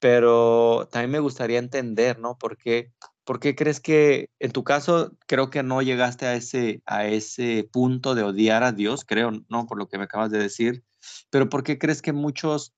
pero 0.00 0.88
también 0.90 1.12
me 1.12 1.20
gustaría 1.20 1.58
entender, 1.60 2.18
¿no? 2.18 2.36
¿Por 2.38 2.56
qué 2.58 2.92
¿Por 3.24 3.38
qué 3.38 3.54
crees 3.54 3.80
que, 3.80 4.30
en 4.40 4.50
tu 4.50 4.64
caso, 4.64 5.12
creo 5.26 5.48
que 5.48 5.62
no 5.62 5.80
llegaste 5.80 6.26
a 6.26 6.34
ese, 6.34 6.82
a 6.86 7.06
ese 7.06 7.68
punto 7.72 8.14
de 8.16 8.24
odiar 8.24 8.64
a 8.64 8.72
Dios, 8.72 9.04
creo, 9.04 9.30
¿no? 9.48 9.66
Por 9.66 9.78
lo 9.78 9.88
que 9.88 9.96
me 9.96 10.04
acabas 10.04 10.30
de 10.30 10.38
decir, 10.38 10.82
pero 11.30 11.48
¿por 11.48 11.62
qué 11.62 11.78
crees 11.78 12.02
que 12.02 12.12
muchos 12.12 12.74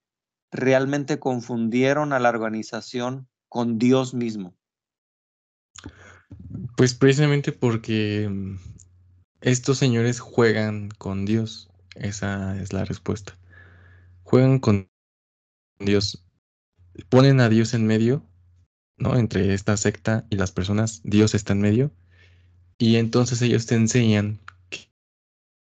realmente 0.50 1.18
confundieron 1.18 2.12
a 2.12 2.18
la 2.18 2.28
organización 2.28 3.28
con 3.48 3.78
Dios 3.78 4.14
mismo? 4.14 4.54
Pues 6.76 6.94
precisamente 6.94 7.52
porque 7.52 8.28
mm, 8.30 8.56
estos 9.40 9.78
señores 9.78 10.20
juegan 10.20 10.88
con 10.98 11.24
Dios. 11.24 11.70
Esa 11.94 12.60
es 12.60 12.72
la 12.72 12.84
respuesta. 12.84 13.38
Juegan 14.22 14.58
con 14.58 14.88
Dios. 15.78 16.24
Ponen 17.08 17.40
a 17.40 17.48
Dios 17.48 17.74
en 17.74 17.86
medio, 17.86 18.24
¿no? 18.96 19.16
Entre 19.16 19.54
esta 19.54 19.76
secta 19.76 20.26
y 20.30 20.36
las 20.36 20.52
personas, 20.52 21.00
Dios 21.04 21.34
está 21.34 21.52
en 21.52 21.60
medio. 21.60 21.92
Y 22.78 22.96
entonces 22.96 23.42
ellos 23.42 23.66
te 23.66 23.74
enseñan 23.74 24.40
que, 24.70 24.90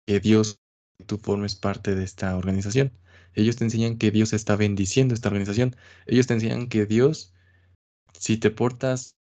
que 0.07 0.21
Dios, 0.21 0.61
tú 1.03 1.19
formes 1.19 1.55
parte 1.57 1.95
de 1.95 2.05
esta 2.05 2.37
organización. 2.37 2.93
Ellos 3.35 3.57
te 3.57 3.65
enseñan 3.65 3.99
que 3.99 4.11
Dios 4.11 4.33
está 4.33 4.57
bendiciendo 4.57 5.15
esta 5.15 5.29
organización. 5.29 5.77
Ellos 6.07 6.27
te 6.27 6.35
enseñan 6.35 6.69
que 6.69 6.87
Dios, 6.87 7.35
si 8.19 8.37
te 8.39 8.51
portas 8.51 9.17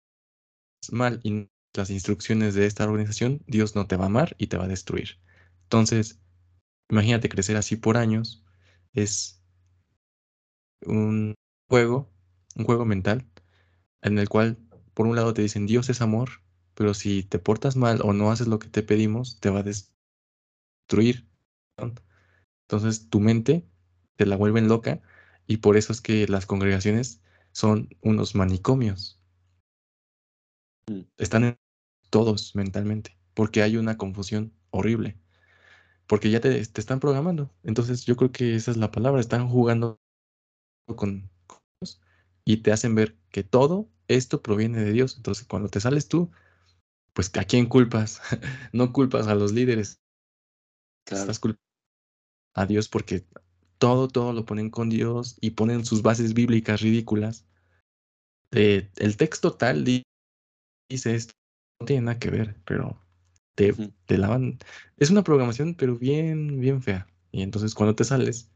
mal 0.91 1.21
y 1.23 1.49
las 1.75 1.91
instrucciones 1.91 2.55
de 2.55 2.67
esta 2.67 2.85
organización, 2.85 3.43
Dios 3.47 3.75
no 3.75 3.87
te 3.87 3.97
va 3.97 4.05
a 4.05 4.07
amar 4.07 4.35
y 4.39 4.49
te 4.49 4.57
va 4.57 4.65
a 4.65 4.69
destruir. 4.69 5.19
Entonces, 5.65 6.21
imagínate 6.91 7.29
crecer 7.29 7.57
así 7.57 7.77
por 7.77 7.97
años. 7.97 8.45
Es 8.95 9.43
un 10.87 11.35
juego, 11.69 12.11
un 12.57 12.65
juego 12.65 12.85
mental, 12.85 13.27
en 14.03 14.19
el 14.19 14.29
cual, 14.29 14.59
por 14.95 15.07
un 15.07 15.17
lado, 15.17 15.35
te 15.35 15.43
dicen 15.43 15.67
Dios 15.67 15.89
es 15.91 16.01
amor, 16.01 16.31
pero 16.75 16.95
si 16.95 17.23
te 17.25 17.39
portas 17.39 17.77
mal 17.77 18.01
o 18.03 18.13
no 18.13 18.31
haces 18.31 18.49
lo 18.49 18.59
que 18.59 18.69
te 18.69 18.83
pedimos, 18.83 19.41
te 19.41 19.51
va 19.51 19.61
a 19.61 19.65
destruir. 19.65 21.27
Entonces, 21.79 23.09
tu 23.09 23.21
mente 23.21 23.67
te 24.17 24.27
la 24.27 24.37
vuelven 24.37 24.69
loca 24.69 25.01
y 25.47 25.59
por 25.59 25.77
eso 25.77 25.93
es 25.93 26.01
que 26.01 26.27
las 26.27 26.47
congregaciones 26.47 27.21
son 27.53 27.89
unos 28.01 28.35
manicomios. 28.35 29.21
Mm. 30.89 31.03
Están 31.17 31.45
en 31.45 31.59
todos 32.11 32.55
mentalmente, 32.55 33.19
porque 33.35 33.63
hay 33.63 33.77
una 33.77 33.97
confusión 33.97 34.53
horrible, 34.71 35.19
porque 36.07 36.31
ya 36.31 36.41
te, 36.41 36.59
están 36.59 37.01
programando. 37.01 37.51
Entonces 37.63 38.05
yo 38.05 38.17
creo 38.17 38.33
que 38.33 38.57
esa 38.57 38.71
es 38.71 38.77
la 38.77 38.91
palabra, 38.91 39.21
están 39.21 39.49
jugando 39.49 39.99
con 40.97 41.31
cosas 41.47 42.01
y 42.45 42.59
te 42.59 42.73
hacen 42.73 42.95
ver 42.95 43.17
que 43.31 43.43
todo 43.43 43.89
esto 44.09 44.43
proviene 44.43 44.83
de 44.83 44.93
Dios. 44.93 45.17
Entonces 45.17 45.47
cuando 45.47 45.69
te 45.69 45.81
sales 45.81 46.09
tú, 46.09 46.31
pues 47.13 47.31
¿a 47.37 47.45
quién 47.45 47.67
culpas? 47.67 48.21
no 48.73 48.93
culpas 48.93 49.27
a 49.29 49.35
los 49.35 49.53
líderes. 49.53 50.01
Estás 51.07 51.39
culpando 51.39 51.63
a 52.55 52.67
Dios 52.67 52.89
porque 52.89 53.25
todo, 53.79 54.09
todo 54.09 54.33
lo 54.33 54.45
ponen 54.45 54.71
con 54.71 54.89
Dios 54.89 55.37
y 55.41 55.51
ponen 55.51 55.85
sus 55.85 56.03
bases 56.03 56.35
bíblicas 56.35 56.81
ridículas. 56.81 57.47
Eh, 58.53 58.91
el 58.97 59.17
texto 59.17 59.53
tal 59.55 59.85
dice 59.85 61.15
esto, 61.15 61.35
no 61.81 61.87
tiene 61.87 62.03
nada 62.03 62.19
que 62.19 62.31
ver, 62.31 62.57
pero 62.65 63.01
te, 63.55 63.75
te 64.07 64.19
lavan. 64.19 64.59
Es 64.97 65.11
una 65.11 65.23
programación, 65.23 65.75
pero 65.75 65.97
bien, 65.97 66.61
bien 66.61 66.83
fea. 66.83 67.07
Y 67.31 67.43
entonces 67.43 67.75
cuando 67.75 67.95
te 67.95 68.05
sales, 68.05 68.51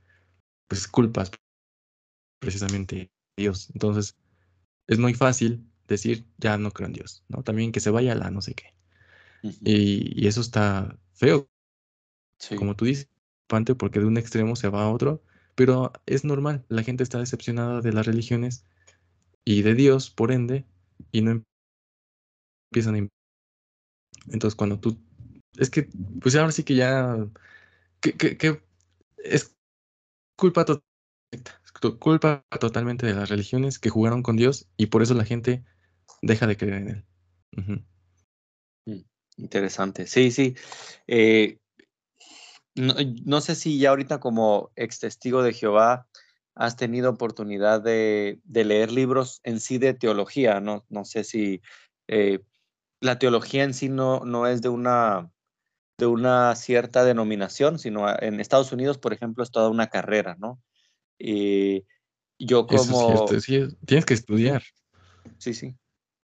pues 0.68 0.88
culpas 0.88 1.30
precisamente 2.40 3.10
a 3.36 3.40
Dios. 3.42 3.70
Entonces 3.74 4.16
es 4.86 4.98
muy 4.98 5.14
fácil 5.14 5.66
decir, 5.86 6.24
ya 6.38 6.56
no 6.56 6.70
creo 6.70 6.86
en 6.86 6.94
Dios, 6.94 7.24
¿no? 7.28 7.42
También 7.42 7.72
que 7.72 7.80
se 7.80 7.90
vaya 7.90 8.12
a 8.12 8.16
la 8.16 8.30
no 8.30 8.40
sé 8.40 8.54
qué. 8.54 8.74
y, 9.42 10.26
eso 10.26 10.40
está 10.40 10.98
feo. 11.12 11.48
Como 12.56 12.74
tú 12.76 12.84
dices, 12.84 13.08
porque 13.46 14.00
de 14.00 14.06
un 14.06 14.16
extremo 14.16 14.56
se 14.56 14.68
va 14.68 14.84
a 14.84 14.90
otro, 14.90 15.22
pero 15.54 15.92
es 16.06 16.24
normal, 16.24 16.64
la 16.68 16.82
gente 16.82 17.02
está 17.02 17.18
decepcionada 17.18 17.80
de 17.80 17.92
las 17.92 18.06
religiones 18.06 18.64
y 19.44 19.62
de 19.62 19.74
Dios, 19.74 20.10
por 20.10 20.32
ende, 20.32 20.64
y 21.12 21.22
no 21.22 21.42
empiezan 22.70 22.94
a 22.94 22.98
entonces, 24.28 24.56
cuando 24.56 24.78
tú. 24.78 24.98
Es 25.56 25.70
que, 25.70 25.88
pues 26.20 26.34
ahora 26.36 26.52
sí 26.52 26.64
que 26.64 26.74
ya. 26.74 27.16
Que, 28.00 28.12
que, 28.14 28.62
es 29.18 29.54
culpa, 30.36 30.64
culpa 31.98 32.44
totalmente 32.58 33.06
de 33.06 33.14
las 33.14 33.28
religiones 33.28 33.78
que 33.78 33.90
jugaron 33.90 34.22
con 34.22 34.36
Dios 34.36 34.68
y 34.78 34.86
por 34.86 35.02
eso 35.02 35.12
la 35.12 35.24
gente 35.26 35.64
deja 36.22 36.46
de 36.46 36.56
creer 36.56 36.74
en 36.74 36.88
Él. 36.88 37.04
Mm, 38.86 39.00
interesante. 39.36 40.06
Sí, 40.06 40.30
sí. 40.30 40.54
Eh, 41.06 41.58
no, 42.74 43.40
sé 43.40 43.54
si 43.54 43.78
ya 43.78 43.90
ahorita 43.90 44.20
como 44.20 44.70
ex 44.76 45.00
testigo 45.00 45.42
de 45.42 45.52
Jehová 45.52 46.06
has 46.54 46.76
tenido 46.76 47.10
oportunidad 47.10 47.82
de, 47.82 48.40
leer 48.44 48.92
libros 48.92 49.40
en 49.44 49.60
sí 49.60 49.78
de 49.78 49.94
teología. 49.94 50.60
No, 50.60 50.84
no 50.88 51.04
sé 51.04 51.24
si 51.24 51.62
eh, 52.08 52.40
la 53.00 53.18
teología 53.18 53.64
en 53.64 53.74
sí 53.74 53.88
no, 53.88 54.20
no 54.24 54.46
es 54.46 54.62
de 54.62 54.68
una, 54.68 55.30
de 55.98 56.06
una 56.06 56.54
cierta 56.56 57.04
denominación, 57.04 57.78
sino 57.78 58.06
en 58.20 58.40
Estados 58.40 58.72
Unidos, 58.72 58.98
por 58.98 59.12
ejemplo, 59.12 59.42
es 59.42 59.50
toda 59.50 59.68
una 59.68 59.88
carrera, 59.88 60.36
¿no? 60.38 60.60
Y 61.18 61.84
yo 62.38 62.66
como... 62.66 63.26
tienes 63.86 64.06
que 64.06 64.14
estudiar. 64.14 64.62
Sí, 65.38 65.54
sí. 65.54 65.76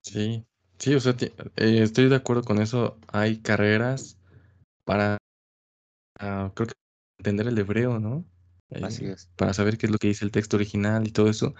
Sí, 0.01 0.45
sí, 0.79 0.95
o 0.95 0.99
sea, 0.99 1.15
eh, 1.21 1.83
estoy 1.83 2.09
de 2.09 2.15
acuerdo 2.15 2.43
con 2.43 2.59
eso. 2.59 2.97
Hay 3.07 3.37
carreras 3.37 4.17
para, 4.83 5.17
creo 6.53 6.67
que 6.67 6.73
entender 7.19 7.47
el 7.47 7.57
hebreo, 7.57 7.99
¿no? 7.99 8.25
Así 8.81 9.05
eh, 9.05 9.11
es. 9.11 9.29
Para 9.35 9.53
saber 9.53 9.77
qué 9.77 9.87
es 9.87 9.91
lo 9.91 9.97
que 9.97 10.07
dice 10.07 10.25
el 10.25 10.31
texto 10.31 10.57
original 10.57 11.07
y 11.07 11.11
todo 11.11 11.29
eso. 11.29 11.53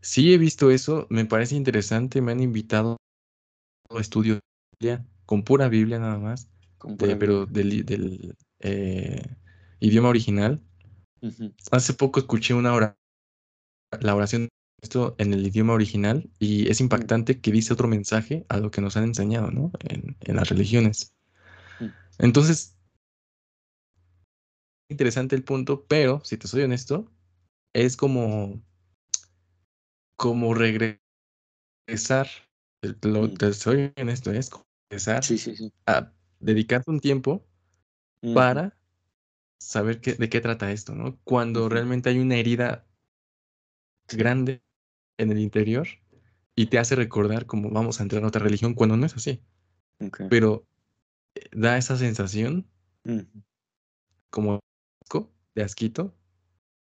Sí 0.00 0.34
he 0.34 0.38
visto 0.38 0.70
eso, 0.70 1.06
me 1.10 1.24
parece 1.24 1.54
interesante, 1.54 2.20
me 2.20 2.32
han 2.32 2.40
invitado 2.40 2.96
estudio 3.98 4.40
con 5.26 5.44
pura 5.44 5.68
Biblia 5.68 5.98
nada 5.98 6.18
más, 6.18 6.48
pero 6.98 7.46
del, 7.46 8.34
eh, 8.60 9.36
idioma 9.80 10.08
original. 10.08 10.60
Hace 11.70 11.94
poco 11.94 12.18
escuché 12.18 12.54
una 12.54 12.74
hora, 12.74 12.96
la 14.00 14.16
oración 14.16 14.48
esto 14.82 15.14
en 15.18 15.32
el 15.32 15.46
idioma 15.46 15.72
original 15.74 16.28
y 16.40 16.68
es 16.68 16.80
impactante 16.80 17.40
que 17.40 17.52
dice 17.52 17.72
otro 17.72 17.86
mensaje 17.86 18.44
a 18.48 18.58
lo 18.58 18.72
que 18.72 18.80
nos 18.80 18.96
han 18.96 19.04
enseñado, 19.04 19.52
¿no? 19.52 19.70
En, 19.80 20.16
las 20.34 20.48
religiones. 20.48 21.14
Mm. 21.78 21.86
Entonces, 22.18 22.76
interesante 24.92 25.36
el 25.36 25.44
punto, 25.44 25.84
pero 25.86 26.22
si 26.24 26.36
te 26.36 26.46
soy 26.46 26.62
honesto, 26.62 27.10
es 27.72 27.96
como, 27.96 28.62
como 30.16 30.54
regresar 30.54 31.00
lo, 33.02 33.22
mm. 33.22 33.34
te 33.34 33.52
soy 33.52 33.92
en 33.96 34.08
esto, 34.08 34.32
es 34.32 34.50
empezar 34.90 35.22
a 35.86 36.12
dedicarte 36.40 36.90
un 36.90 37.00
tiempo 37.00 37.46
para 38.34 38.76
saber 39.58 40.00
qué, 40.00 40.14
de 40.14 40.28
qué 40.28 40.40
trata 40.40 40.70
esto, 40.70 40.94
¿no? 40.94 41.18
Cuando 41.24 41.68
realmente 41.68 42.10
hay 42.10 42.18
una 42.18 42.36
herida 42.36 42.86
grande 44.08 44.62
en 45.18 45.32
el 45.32 45.38
interior 45.38 45.88
y 46.54 46.66
te 46.66 46.78
hace 46.78 46.94
recordar 46.94 47.46
cómo 47.46 47.70
vamos 47.70 47.98
a 47.98 48.02
entrar 48.02 48.20
en 48.20 48.26
otra 48.26 48.42
religión 48.42 48.74
cuando 48.74 48.96
no 48.96 49.06
es 49.06 49.14
así. 49.14 49.40
Pero 50.28 50.66
eh, 51.34 51.48
da 51.52 51.78
esa 51.78 51.96
sensación 51.96 52.66
como 54.30 54.60
de 55.54 55.62
asquito, 55.62 56.14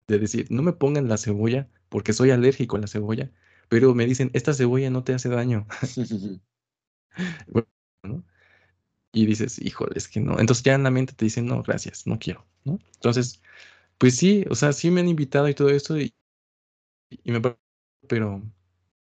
de 0.08 0.20
decir, 0.20 0.48
no 0.50 0.62
me 0.62 0.74
pongan 0.74 1.08
la 1.08 1.18
cebolla 1.18 1.70
porque 1.90 2.14
soy 2.14 2.32
alérgico 2.32 2.78
a 2.78 2.80
la 2.80 2.88
cebolla, 2.88 3.32
pero 3.70 3.94
me 3.96 4.06
dicen, 4.06 4.32
esta 4.34 4.54
cebolla 4.54 4.90
no 4.90 5.04
te 5.04 5.14
hace 5.14 5.30
daño. 5.30 5.68
Y 9.12 9.26
dices, 9.26 9.60
híjole, 9.60 9.94
es 9.96 10.08
que 10.08 10.20
no. 10.20 10.40
Entonces 10.40 10.64
ya 10.64 10.76
en 10.76 10.84
la 10.84 10.92
mente 10.92 11.14
te 11.14 11.26
dicen, 11.26 11.48
no, 11.48 11.64
gracias, 11.64 12.06
no 12.06 12.20
quiero, 12.20 12.46
¿no? 12.64 12.80
Entonces, 12.94 13.42
pues 13.98 14.16
sí, 14.16 14.46
o 14.52 14.56
sea, 14.56 14.72
sí 14.72 14.92
me 14.92 15.02
han 15.02 15.08
invitado 15.10 15.50
y 15.50 15.56
todo 15.56 15.70
esto 15.70 16.00
y, 16.00 16.14
y 17.10 17.32
me 17.32 17.42
pero 18.08 18.44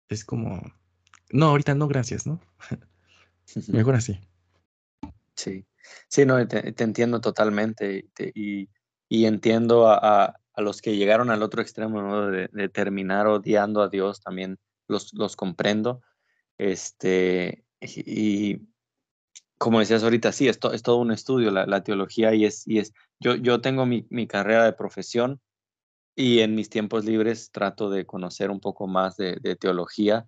es 0.09 0.25
como, 0.25 0.59
no, 1.31 1.45
ahorita 1.45 1.75
no, 1.75 1.87
gracias, 1.87 2.25
¿no? 2.25 2.41
Mejor 3.67 3.95
así. 3.95 4.19
Sí, 5.35 5.65
sí, 6.07 6.25
no, 6.25 6.47
te, 6.47 6.73
entiendo 6.83 7.21
totalmente 7.21 8.09
y, 8.33 8.69
y 9.11 9.25
entiendo 9.25 9.89
a, 9.89 10.39
a 10.53 10.61
los 10.61 10.81
que 10.81 10.95
llegaron 10.95 11.31
al 11.31 11.43
otro 11.43 11.61
extremo, 11.61 12.01
¿no? 12.01 12.27
de, 12.27 12.69
terminar 12.69 13.27
odiando 13.27 13.81
a 13.81 13.89
Dios, 13.89 14.21
también 14.21 14.57
los, 14.87 15.13
los 15.13 15.35
comprendo. 15.35 16.01
Este, 16.57 17.65
y, 17.81 18.61
como 19.57 19.79
decías 19.79 20.03
ahorita, 20.03 20.31
sí, 20.31 20.47
esto 20.47 20.71
es 20.71 20.81
todo 20.81 20.95
un 20.95 21.11
estudio, 21.11 21.51
la, 21.51 21.83
teología, 21.83 22.33
y 22.33 22.45
es, 22.45 22.65
y 22.65 22.79
es 22.79 22.93
yo, 23.19 23.35
yo 23.35 23.59
tengo 23.59 23.85
mi, 23.85 24.07
mi, 24.09 24.27
carrera 24.27 24.63
de 24.63 24.71
profesión 24.71 25.41
y 26.15 26.39
en 26.39 26.55
mis 26.55 26.69
tiempos 26.69 27.03
libres 27.03 27.51
trato 27.51 27.89
de 27.89 28.05
conocer 28.05 28.49
un 28.49 28.61
poco 28.61 28.87
más 28.87 29.17
de, 29.17 29.35
de 29.41 29.57
teología. 29.57 30.25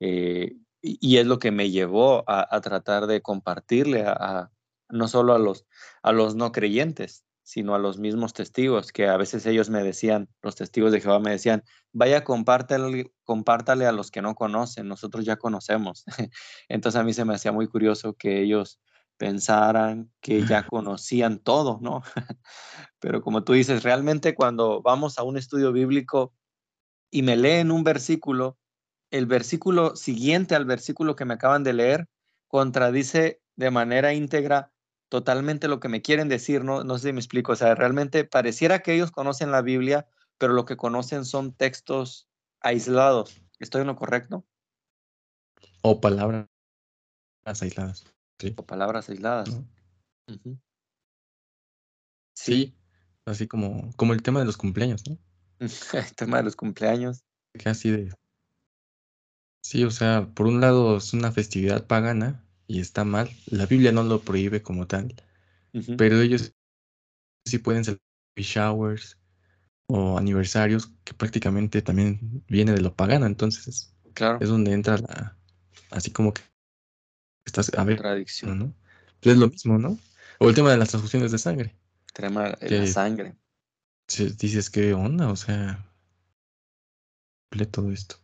Eh, 0.00 0.56
y, 0.82 1.18
es 1.18 1.26
lo 1.26 1.38
que 1.38 1.52
me 1.52 1.70
llevó 1.70 2.24
a, 2.26 2.60
tratar 2.60 3.06
de 3.06 3.22
compartirle 3.22 4.02
a, 4.06 4.50
no 4.88 5.06
solo 5.06 5.34
a 5.34 5.38
los, 5.38 5.66
a 6.02 6.10
los 6.10 6.34
no 6.34 6.50
creyentes, 6.52 7.23
sino 7.44 7.74
a 7.74 7.78
los 7.78 7.98
mismos 7.98 8.32
testigos, 8.32 8.90
que 8.90 9.06
a 9.06 9.18
veces 9.18 9.44
ellos 9.44 9.68
me 9.68 9.82
decían, 9.82 10.28
los 10.42 10.56
testigos 10.56 10.92
de 10.92 11.00
Jehová 11.00 11.20
me 11.20 11.30
decían, 11.30 11.62
vaya, 11.92 12.24
compártale, 12.24 13.12
compártale 13.22 13.86
a 13.86 13.92
los 13.92 14.10
que 14.10 14.22
no 14.22 14.34
conocen, 14.34 14.88
nosotros 14.88 15.26
ya 15.26 15.36
conocemos. 15.36 16.04
Entonces 16.68 17.00
a 17.00 17.04
mí 17.04 17.12
se 17.12 17.26
me 17.26 17.34
hacía 17.34 17.52
muy 17.52 17.68
curioso 17.68 18.14
que 18.14 18.40
ellos 18.40 18.80
pensaran 19.18 20.10
que 20.20 20.44
ya 20.46 20.66
conocían 20.66 21.38
todo, 21.38 21.78
¿no? 21.82 22.02
Pero 22.98 23.20
como 23.20 23.44
tú 23.44 23.52
dices, 23.52 23.82
realmente 23.82 24.34
cuando 24.34 24.80
vamos 24.82 25.18
a 25.18 25.22
un 25.22 25.36
estudio 25.36 25.70
bíblico 25.70 26.32
y 27.10 27.22
me 27.22 27.36
leen 27.36 27.70
un 27.70 27.84
versículo, 27.84 28.58
el 29.10 29.26
versículo 29.26 29.96
siguiente 29.96 30.54
al 30.54 30.64
versículo 30.64 31.14
que 31.14 31.26
me 31.26 31.34
acaban 31.34 31.62
de 31.62 31.74
leer 31.74 32.08
contradice 32.48 33.42
de 33.56 33.70
manera 33.70 34.14
íntegra 34.14 34.73
totalmente 35.14 35.68
lo 35.68 35.78
que 35.78 35.88
me 35.88 36.02
quieren 36.02 36.28
decir, 36.28 36.64
no, 36.64 36.82
no 36.82 36.98
sé 36.98 37.06
si 37.06 37.12
me 37.12 37.20
explico, 37.20 37.52
o 37.52 37.54
sea, 37.54 37.76
realmente 37.76 38.24
pareciera 38.24 38.80
que 38.80 38.94
ellos 38.94 39.12
conocen 39.12 39.52
la 39.52 39.62
Biblia, 39.62 40.08
pero 40.38 40.54
lo 40.54 40.64
que 40.64 40.76
conocen 40.76 41.24
son 41.24 41.52
textos 41.52 42.26
aislados. 42.58 43.40
¿Estoy 43.60 43.82
en 43.82 43.86
lo 43.86 43.94
correcto? 43.94 44.44
O 45.82 46.00
palabras 46.00 46.48
aisladas. 47.44 48.04
O 48.56 48.66
palabras 48.66 49.08
aisladas. 49.08 49.56
sí. 52.34 52.74
así 53.24 53.46
como, 53.46 53.92
como 53.94 54.14
el 54.14 54.22
tema 54.24 54.40
de 54.40 54.46
los 54.46 54.56
cumpleaños, 54.56 55.04
¿no? 55.08 55.16
el 55.60 56.14
tema 56.16 56.38
de 56.38 56.42
los 56.42 56.56
cumpleaños. 56.56 57.22
Casi 57.52 57.88
de... 57.92 58.12
Sí, 59.62 59.84
o 59.84 59.92
sea, 59.92 60.28
por 60.34 60.48
un 60.48 60.60
lado 60.60 60.96
es 60.96 61.12
una 61.14 61.30
festividad 61.30 61.86
pagana, 61.86 62.44
y 62.66 62.80
está 62.80 63.04
mal. 63.04 63.30
La 63.46 63.66
Biblia 63.66 63.92
no 63.92 64.02
lo 64.02 64.20
prohíbe 64.20 64.62
como 64.62 64.86
tal, 64.86 65.14
pero 65.96 66.20
ellos 66.20 66.52
sí 67.44 67.58
pueden 67.58 67.84
ser 67.84 67.98
showers 68.36 69.18
o 69.86 70.18
aniversarios 70.18 70.90
que 71.04 71.14
prácticamente 71.14 71.82
también 71.82 72.42
viene 72.48 72.72
de 72.72 72.80
lo 72.80 72.94
pagano, 72.94 73.26
entonces 73.26 73.94
claro. 74.14 74.38
es 74.40 74.48
donde 74.48 74.72
entra 74.72 74.98
la, 74.98 75.36
así 75.90 76.10
como 76.10 76.32
que 76.32 76.42
estás 77.44 77.72
a 77.76 77.84
ver, 77.84 77.98
tradición, 77.98 78.58
¿no? 78.58 78.74
Pues 79.20 79.34
es 79.34 79.40
lo 79.40 79.48
mismo, 79.48 79.78
¿no? 79.78 79.98
O 80.38 80.48
el 80.48 80.54
tema 80.54 80.70
de 80.70 80.78
las 80.78 80.88
transfusiones 80.90 81.32
de 81.32 81.38
sangre. 81.38 81.76
Tema 82.12 82.50
de 82.60 82.78
la 82.80 82.86
sangre. 82.86 83.36
Dices, 84.38 84.70
¿qué 84.70 84.92
onda? 84.92 85.30
O 85.30 85.36
sea, 85.36 85.90
todo 87.70 87.92
esto. 87.92 88.16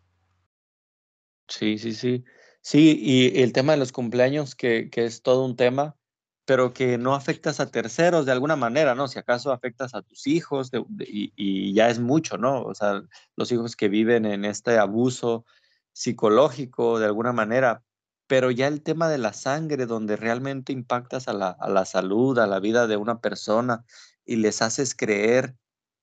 Sí, 1.48 1.78
sí, 1.78 1.92
sí. 1.92 2.24
Sí, 2.62 2.98
y 3.00 3.40
el 3.42 3.52
tema 3.52 3.72
de 3.72 3.78
los 3.78 3.92
cumpleaños, 3.92 4.54
que, 4.54 4.90
que 4.90 5.04
es 5.06 5.22
todo 5.22 5.44
un 5.44 5.56
tema, 5.56 5.96
pero 6.44 6.72
que 6.72 6.98
no 6.98 7.14
afectas 7.14 7.60
a 7.60 7.70
terceros 7.70 8.26
de 8.26 8.32
alguna 8.32 8.56
manera, 8.56 8.94
¿no? 8.96 9.06
Si 9.08 9.18
acaso 9.20 9.52
afectas 9.52 9.94
a 9.94 10.02
tus 10.02 10.26
hijos 10.26 10.70
y, 10.98 11.32
y, 11.36 11.72
ya 11.74 11.88
es 11.90 12.00
mucho, 12.00 12.38
¿no? 12.38 12.62
O 12.64 12.74
sea, 12.74 13.02
los 13.36 13.52
hijos 13.52 13.76
que 13.76 13.88
viven 13.88 14.26
en 14.26 14.44
este 14.44 14.78
abuso 14.78 15.44
psicológico 15.92 16.98
de 16.98 17.06
alguna 17.06 17.32
manera, 17.32 17.84
pero 18.26 18.50
ya 18.50 18.66
el 18.66 18.82
tema 18.82 19.08
de 19.08 19.18
la 19.18 19.32
sangre, 19.32 19.86
donde 19.86 20.16
realmente 20.16 20.72
impactas 20.72 21.28
a 21.28 21.34
la, 21.34 21.50
a 21.50 21.68
la 21.68 21.84
salud, 21.84 22.36
a 22.38 22.48
la 22.48 22.58
vida 22.58 22.88
de 22.88 22.96
una 22.96 23.20
persona 23.20 23.84
y 24.24 24.36
les 24.36 24.60
haces 24.60 24.96
creer 24.96 25.56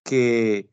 que, 0.06 0.70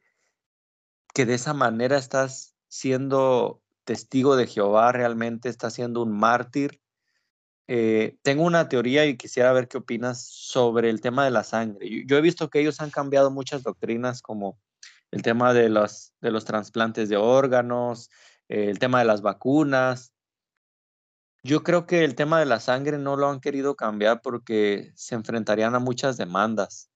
que 1.14 1.26
de 1.26 1.34
esa 1.34 1.52
manera 1.52 1.98
estás 1.98 2.54
siendo 2.68 3.63
testigo 3.84 4.36
de 4.36 4.46
Jehová 4.46 4.92
realmente 4.92 5.48
está 5.48 5.70
siendo 5.70 6.02
un 6.02 6.12
mártir. 6.12 6.80
Eh, 7.66 8.18
tengo 8.22 8.42
una 8.44 8.68
teoría 8.68 9.06
y 9.06 9.16
quisiera 9.16 9.52
ver 9.52 9.68
qué 9.68 9.78
opinas 9.78 10.22
sobre 10.22 10.90
el 10.90 11.00
tema 11.00 11.24
de 11.24 11.30
la 11.30 11.44
sangre. 11.44 12.04
Yo, 12.06 12.16
he 12.16 12.20
visto 12.20 12.50
que 12.50 12.60
ellos 12.60 12.80
han 12.80 12.90
cambiado 12.90 13.30
muchas 13.30 13.62
doctrinas 13.62 14.20
como 14.20 14.58
el 15.10 15.22
tema 15.22 15.54
de 15.54 15.68
los, 15.68 16.12
de 16.20 16.30
los 16.30 16.44
trasplantes 16.44 17.08
de 17.08 17.16
órganos, 17.16 18.10
eh, 18.48 18.68
el 18.68 18.78
tema 18.78 18.98
de 18.98 19.06
las 19.06 19.22
vacunas. 19.22 20.12
Yo 21.42 21.62
creo 21.62 21.86
que 21.86 22.04
el 22.04 22.14
tema 22.14 22.40
de 22.40 22.46
la 22.46 22.60
sangre 22.60 22.98
no 22.98 23.16
lo 23.16 23.28
han 23.28 23.40
querido 23.40 23.76
cambiar 23.76 24.22
porque 24.22 24.92
se 24.94 25.14
enfrentarían 25.14 25.74
a 25.74 25.78
muchas 25.78 26.16
demandas. 26.16 26.90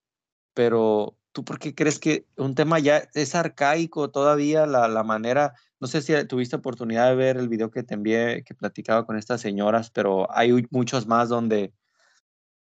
Pero 0.55 1.19
¿tú 1.38 1.44
por 1.44 1.61
qué 1.61 1.72
crees 1.72 2.01
que 2.01 2.27
un 2.37 2.57
tema 2.57 2.81
ya 2.81 3.09
es 3.14 3.37
arcaico 3.37 4.11
todavía 4.11 4.66
la, 4.66 4.88
la 4.88 5.05
manera 5.05 5.55
no 5.79 5.87
sé 5.87 6.03
si 6.03 6.12
tuviste 6.27 6.57
oportunidad 6.57 7.11
de 7.11 7.14
ver 7.14 7.37
el 7.37 7.48
video 7.48 7.70
que 7.70 7.85
te 7.85 7.94
envié, 7.94 8.42
que 8.42 8.57
platicaba 8.57 9.07
con 9.07 9.16
estas 9.16 9.40
señoras, 9.40 9.88
pero 9.88 10.27
hay 10.35 10.66
muchos 10.70 11.07
más 11.07 11.29
donde, 11.29 11.72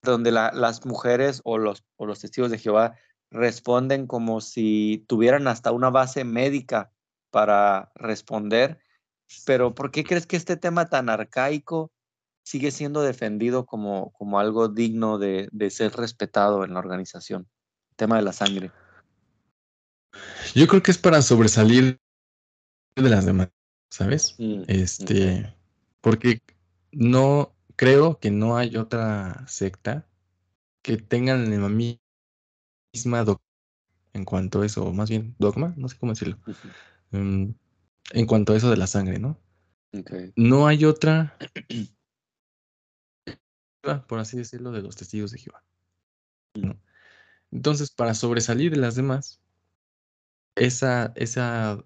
donde 0.03 0.33
las 0.33 0.85
mujeres 0.85 1.39
o 1.45 1.57
los, 1.57 1.85
o 1.95 2.05
los 2.05 2.19
testigos 2.19 2.51
de 2.51 2.57
Jehová 2.57 2.97
responden 3.31 4.07
como 4.07 4.41
si 4.41 5.05
tuvieran 5.07 5.47
hasta 5.47 5.71
una 5.71 5.89
base 5.89 6.25
médica 6.25 6.91
para 7.31 7.93
responder. 7.95 8.81
Pero 9.45 9.73
¿por 9.73 9.89
qué 9.89 10.03
crees 10.03 10.27
que 10.27 10.35
este 10.35 10.57
tema 10.57 10.89
tan 10.89 11.07
arcaico 11.07 11.93
sigue 12.43 12.71
siendo 12.71 13.03
defendido 13.03 13.65
como, 13.65 14.11
como 14.11 14.37
algo 14.37 14.67
digno 14.67 15.17
de, 15.17 15.47
de 15.53 15.69
ser 15.69 15.93
respetado 15.93 16.65
en 16.65 16.73
la 16.73 16.79
organización? 16.79 17.47
Tema 17.99 18.15
de 18.15 18.21
la 18.21 18.31
sangre. 18.31 18.71
Yo 20.55 20.67
creo 20.67 20.81
que 20.81 20.91
es 20.91 20.97
para 20.97 21.21
sobresalir 21.21 21.99
de 22.95 23.09
las 23.09 23.25
demás, 23.25 23.49
¿sabes? 23.89 24.35
Mm, 24.39 24.63
este, 24.67 25.53
porque 25.99 26.41
no 26.93 27.53
creo 27.75 28.17
que 28.17 28.31
no 28.31 28.55
hay 28.55 28.77
otra 28.77 29.45
secta 29.49 30.07
que 30.81 30.95
tengan 30.95 31.51
la 31.51 31.67
misma 31.67 33.25
dogma 33.25 33.43
en 34.13 34.23
cuanto 34.23 34.61
a 34.61 34.65
eso, 34.65 34.85
o 34.85 34.93
más 34.93 35.09
bien 35.09 35.35
dogma, 35.37 35.73
no 35.75 35.89
sé 35.89 35.97
cómo 35.99 36.13
decirlo, 36.13 36.37
em, 37.11 37.53
en 38.11 38.25
cuanto 38.25 38.53
a 38.53 38.55
eso 38.55 38.69
de 38.69 38.77
la 38.77 38.87
sangre, 38.87 39.19
¿no? 39.19 39.37
No 40.37 40.67
hay 40.67 40.85
otra, 40.85 41.37
por 44.07 44.19
así 44.19 44.37
decirlo, 44.37 44.71
de 44.71 44.83
los 44.83 44.95
testigos 44.95 45.31
de 45.31 45.39
Jehová. 45.39 45.65
Mm. 46.55 46.88
Entonces, 47.51 47.91
para 47.91 48.13
sobresalir 48.13 48.71
de 48.71 48.77
las 48.77 48.95
demás, 48.95 49.41
esa, 50.55 51.11
esa 51.15 51.83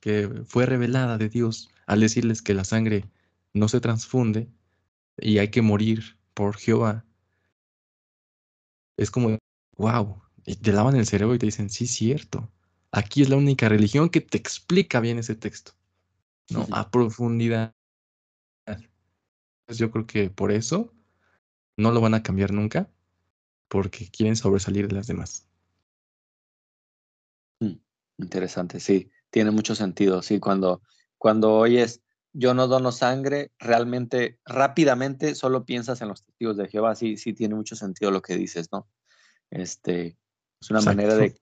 que 0.00 0.28
fue 0.44 0.66
revelada 0.66 1.16
de 1.16 1.28
Dios 1.28 1.70
al 1.86 2.00
decirles 2.00 2.42
que 2.42 2.54
la 2.54 2.64
sangre 2.64 3.08
no 3.52 3.68
se 3.68 3.80
transfunde 3.80 4.48
y 5.16 5.38
hay 5.38 5.50
que 5.50 5.62
morir 5.62 6.18
por 6.34 6.56
Jehová, 6.56 7.04
es 8.96 9.10
como, 9.10 9.38
wow, 9.76 10.22
y 10.44 10.56
te 10.56 10.72
lavan 10.72 10.96
el 10.96 11.06
cerebro 11.06 11.34
y 11.34 11.38
te 11.38 11.46
dicen, 11.46 11.70
sí, 11.70 11.86
cierto, 11.86 12.50
aquí 12.90 13.22
es 13.22 13.28
la 13.28 13.36
única 13.36 13.68
religión 13.68 14.08
que 14.08 14.20
te 14.20 14.38
explica 14.38 15.00
bien 15.00 15.18
ese 15.18 15.34
texto, 15.34 15.72
¿no? 16.50 16.66
A 16.72 16.90
profundidad. 16.90 17.74
Pues 19.66 19.78
yo 19.78 19.90
creo 19.90 20.06
que 20.06 20.30
por 20.30 20.52
eso 20.52 20.92
no 21.76 21.90
lo 21.90 22.00
van 22.00 22.14
a 22.14 22.22
cambiar 22.22 22.52
nunca, 22.52 22.90
porque 23.74 24.08
quieren 24.08 24.36
sobresalir 24.36 24.86
de 24.86 24.94
las 24.94 25.08
demás. 25.08 25.48
Mm, 27.58 27.74
interesante, 28.18 28.78
sí 28.78 29.10
tiene 29.34 29.50
mucho 29.50 29.74
sentido, 29.74 30.22
sí, 30.22 30.38
cuando, 30.38 30.80
cuando 31.18 31.56
oyes 31.56 32.02
yo 32.32 32.54
no 32.54 32.68
dono 32.68 32.92
sangre, 32.92 33.50
realmente 33.58 34.38
rápidamente 34.44 35.34
solo 35.34 35.64
piensas 35.64 36.00
en 36.02 36.06
los 36.06 36.22
testigos 36.22 36.56
de 36.56 36.68
Jehová, 36.68 36.94
sí, 36.94 37.16
sí 37.16 37.32
tiene 37.32 37.56
mucho 37.56 37.74
sentido 37.74 38.12
lo 38.12 38.22
que 38.22 38.36
dices, 38.36 38.68
¿no? 38.70 38.86
Este, 39.50 40.16
es 40.60 40.70
una 40.70 40.82
manera 40.82 41.16
de 41.16 41.36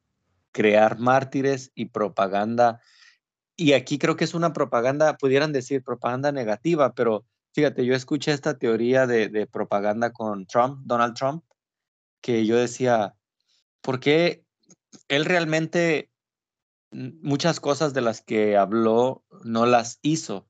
crear 0.53 0.99
mártires 0.99 1.71
y 1.75 1.87
propaganda. 1.87 2.81
Y 3.57 3.75
aquí 3.75 3.99
creo 3.99 4.17
que 4.17 4.25
es 4.25 4.33
una 4.33 4.55
propaganda, 4.55 5.19
pudieran 5.19 5.53
decir 5.53 5.83
propaganda 5.83 6.33
negativa, 6.33 6.95
pero 6.95 7.27
fíjate, 7.53 7.85
yo 7.85 7.95
escuché 7.95 8.33
esta 8.33 8.57
teoría 8.57 9.07
de, 9.07 9.29
de 9.29 9.47
propaganda 9.47 10.15
con 10.15 10.47
Trump, 10.47 10.81
Donald 10.87 11.15
Trump, 11.15 11.45
que 12.23 12.47
yo 12.47 12.57
decía, 12.57 13.15
¿por 13.83 14.01
qué 14.01 14.45
él 15.09 15.27
realmente 15.27 16.13
muchas 16.93 17.61
cosas 17.61 17.95
de 17.95 18.03
las 18.03 18.21
que 18.21 18.57
habló 18.57 19.25
no 19.45 19.67
las 19.67 19.99
hizo. 20.03 20.49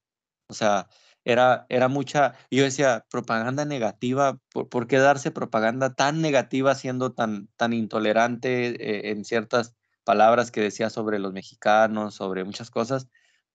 O 0.49 0.55
sea, 0.55 0.89
era, 1.25 1.67
era 1.69 1.89
mucha, 1.89 2.35
yo 2.51 2.65
decía, 2.65 3.07
propaganda 3.11 3.65
negativa, 3.65 4.41
¿por, 4.51 4.87
qué 4.87 4.99
darse 4.99 5.31
propaganda 5.31 5.95
tan 5.95 6.21
negativa 6.21 6.75
siendo 6.75 7.13
tan, 7.13 7.49
tan 7.57 7.73
intolerante 7.73 8.67
eh, 8.67 9.11
en 9.11 9.25
ciertas 9.25 9.75
palabras 10.05 10.51
que 10.51 10.61
decía 10.61 10.91
sobre 10.91 11.21
los 11.21 11.33
mexicanos, 11.33 12.17
sobre 12.17 12.45
muchas 12.45 12.71
cosas? 12.71 13.09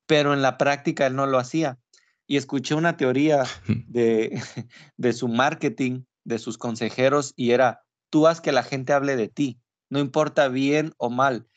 Pero 0.06 0.34
en 0.34 0.42
la 0.42 0.58
práctica 0.58 1.08
él 1.08 1.16
no 1.16 1.28
lo 1.28 1.38
hacía. 1.38 1.78
Y 2.26 2.38
escuché 2.38 2.76
una 2.76 2.98
teoría 2.98 3.44
de, 3.88 4.42
de 4.98 5.14
su 5.14 5.28
marketing, 5.28 6.04
de 6.24 6.40
sus 6.40 6.58
consejeros, 6.58 7.34
y 7.36 7.52
era, 7.52 7.86
tú 8.10 8.28
haz 8.28 8.42
que 8.42 8.52
la 8.52 8.64
gente 8.64 8.94
hable 8.94 9.16
de 9.16 9.28
ti, 9.28 9.60
no 9.90 10.00
importa 10.00 10.48
bien 10.48 10.94
o 10.98 11.10
mal 11.10 11.48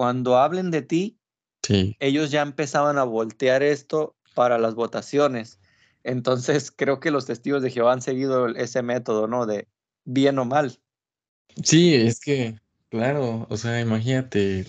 cuando 0.00 0.38
hablen 0.38 0.70
de 0.70 0.82
ti, 0.82 1.18
ellos 1.98 2.30
ya 2.30 2.42
empezaban 2.42 2.98
a 2.98 3.04
voltear 3.04 3.62
esto 3.62 4.16
para 4.34 4.58
las 4.58 4.74
votaciones. 4.74 5.60
Entonces, 6.04 6.70
creo 6.76 7.00
que 7.00 7.10
los 7.10 7.26
testigos 7.26 7.62
de 7.62 7.70
Jehová 7.70 7.92
han 7.92 8.02
seguido 8.02 8.48
ese 8.48 8.82
método, 8.82 9.26
¿no? 9.26 9.44
De 9.44 9.68
bien 10.06 10.38
o 10.38 10.44
mal. 10.44 10.80
Sí, 11.62 11.94
es 11.94 12.20
que, 12.20 12.58
claro, 12.88 13.46
o 13.50 13.56
sea, 13.56 13.80
imagínate, 13.80 14.66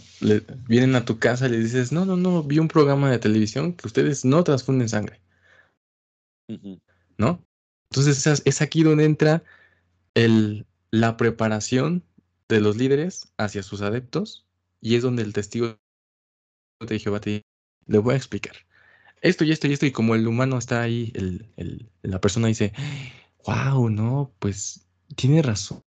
vienen 0.68 0.96
a 0.96 1.06
tu 1.06 1.18
casa 1.18 1.48
y 1.48 1.52
le 1.52 1.60
dices, 1.60 1.92
no, 1.92 2.06
no, 2.06 2.18
no, 2.18 2.44
vi 2.44 2.60
un 2.60 2.68
programa 2.68 3.10
de 3.10 3.20
televisión 3.20 3.74
que 3.74 3.88
ustedes 3.88 4.26
no 4.26 4.44
transfunden 4.44 4.90
sangre. 4.90 5.22
¿No? 7.18 7.42
Entonces 7.90 8.28
es, 8.28 8.42
es, 8.44 8.62
aquí 8.62 8.84
donde 8.84 9.06
entra 9.06 9.44
el, 10.14 10.66
la 10.92 11.18
preparación 11.18 12.04
de 12.48 12.62
los 12.62 12.78
líderes 12.78 13.34
hacia 13.38 13.64
sus 13.64 13.82
adeptos 13.82 14.46
y 14.82 14.96
es 14.96 15.04
donde 15.04 15.24
el 15.24 15.34
testigo 15.34 15.80
de 16.80 17.00
Jehová 17.00 17.22
te 17.22 17.44
le 17.88 17.98
voy 17.98 18.14
a 18.14 18.18
explicar 18.18 18.56
esto 19.22 19.44
y 19.44 19.52
esto 19.52 19.68
y 19.68 19.74
esto 19.74 19.86
y 19.86 19.92
como 19.92 20.16
el 20.16 20.28
humano 20.28 20.58
está 20.58 20.82
ahí, 20.82 21.12
el, 21.16 21.52
el, 21.56 21.90
la 22.02 22.20
persona 22.20 22.48
dice, 22.48 22.74
wow, 23.46 23.90
no, 23.90 24.34
pues 24.40 24.88
tiene 25.16 25.42
razón, 25.42 25.84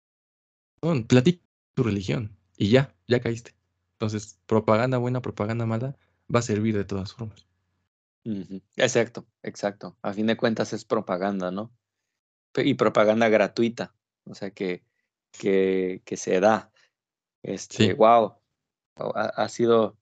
platica 1.08 1.44
tu 1.76 1.84
religión 1.84 2.36
y 2.58 2.70
ya, 2.70 2.94
ya 3.08 3.20
caíste. 3.20 3.54
Entonces, 3.94 4.40
propaganda 4.46 4.98
buena, 4.98 5.22
propaganda 5.22 5.66
mala, 5.66 5.96
va 6.34 6.40
a 6.40 6.44
servir 6.44 6.76
de 6.76 6.86
todas 6.86 7.14
formas. 7.14 7.46
Exacto, 8.76 9.28
exacto. 9.44 9.98
A 10.02 10.14
fin 10.14 10.28
de 10.28 10.38
cuentas 10.38 10.74
es 10.74 10.86
propaganda, 10.86 11.52
¿no? 11.52 11.72
Y 12.56 12.74
propaganda 12.74 13.30
gratuita, 13.30 13.94
o 14.24 14.34
sea 14.34 14.52
que, 14.52 14.84
que, 15.32 16.02
que 16.06 16.18
se 16.18 16.39
da. 16.39 16.72
Este, 17.44 17.94
wow, 17.94 18.36
ha, 18.96 19.50
sido, 19.50 19.98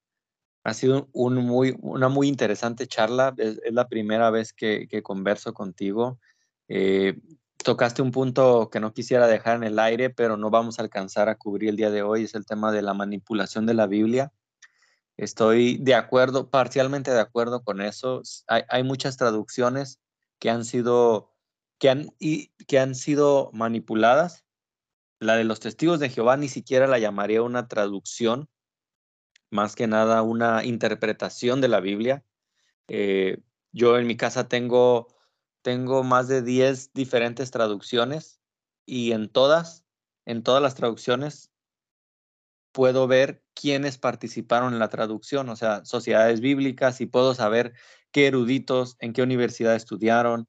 ha 0.64 0.74
sido 0.74 1.10
un 1.14 1.36
muy, 1.36 1.76
una 1.82 2.10
muy 2.10 2.28
interesante 2.28 2.88
charla. 2.88 3.34
Es, 3.38 3.60
la 3.72 3.88
primera 3.88 4.30
vez 4.30 4.54
que, 4.54 4.88
que 4.88 5.04
converso 5.04 5.54
contigo. 5.54 6.20
Eh, 6.68 7.20
tocaste 7.64 8.02
un 8.02 8.12
punto 8.12 8.70
que 8.70 8.80
no 8.80 8.94
quisiera 8.94 9.28
dejar 9.28 9.58
en 9.58 9.64
el 9.64 9.80
aire, 9.80 10.10
pero 10.10 10.38
no 10.38 10.50
vamos 10.50 10.80
a 10.80 10.84
alcanzar 10.84 11.30
a 11.30 11.36
cubrir 11.36 11.70
el 11.70 11.76
día 11.76 11.92
de 11.92 12.02
hoy, 12.02 12.24
es 12.24 12.36
el 12.36 12.46
tema 12.46 12.72
de 12.72 12.82
la 12.82 12.94
manipulación 12.94 13.66
de 13.66 13.74
la 13.74 13.88
Biblia. 13.88 14.32
Estoy 15.18 15.78
de 15.78 15.96
acuerdo, 15.96 16.50
parcialmente 16.50 17.12
de 17.12 17.20
acuerdo 17.20 17.64
con 17.64 17.82
eso. 17.82 18.22
Hay, 18.48 18.64
hay 18.70 18.84
muchas 18.84 19.18
traducciones 19.18 20.00
que 20.40 20.50
han 20.52 20.64
sido 20.64 21.34
que 21.80 21.90
han, 21.90 22.14
y, 22.20 22.50
que 22.68 22.80
han 22.80 22.96
sido 22.96 23.52
manipuladas. 23.54 24.46
La 25.20 25.36
de 25.36 25.44
los 25.44 25.60
testigos 25.60 26.00
de 26.00 26.10
Jehová 26.10 26.38
ni 26.38 26.48
siquiera 26.48 26.88
la 26.88 27.00
llamaría 27.00 27.42
una 27.42 27.68
traducción, 27.68 28.50
más 29.50 29.76
que 29.76 29.88
nada 29.88 30.22
una 30.22 30.64
interpretación 30.64 31.62
de 31.62 31.68
la 31.68 31.80
Biblia. 31.80 32.24
Eh, 32.88 33.40
yo 33.72 33.98
en 33.98 34.08
mi 34.08 34.16
casa 34.16 34.48
tengo 34.48 35.18
tengo 35.68 36.02
más 36.02 36.30
de 36.30 36.42
10 36.42 36.94
diferentes 36.94 37.52
traducciones 37.52 38.40
y 38.86 39.12
en 39.12 39.28
todas, 39.28 39.86
en 40.26 40.42
todas 40.42 40.62
las 40.62 40.76
traducciones, 40.76 41.52
puedo 42.72 43.06
ver 43.06 43.44
quiénes 43.54 43.98
participaron 43.98 44.72
en 44.72 44.80
la 44.80 44.88
traducción, 44.88 45.50
o 45.50 45.58
sea, 45.58 45.84
sociedades 45.84 46.40
bíblicas 46.40 47.02
y 47.02 47.06
puedo 47.06 47.34
saber 47.34 47.74
qué 48.12 48.28
eruditos, 48.28 48.96
en 49.00 49.12
qué 49.12 49.24
universidad 49.24 49.76
estudiaron, 49.76 50.48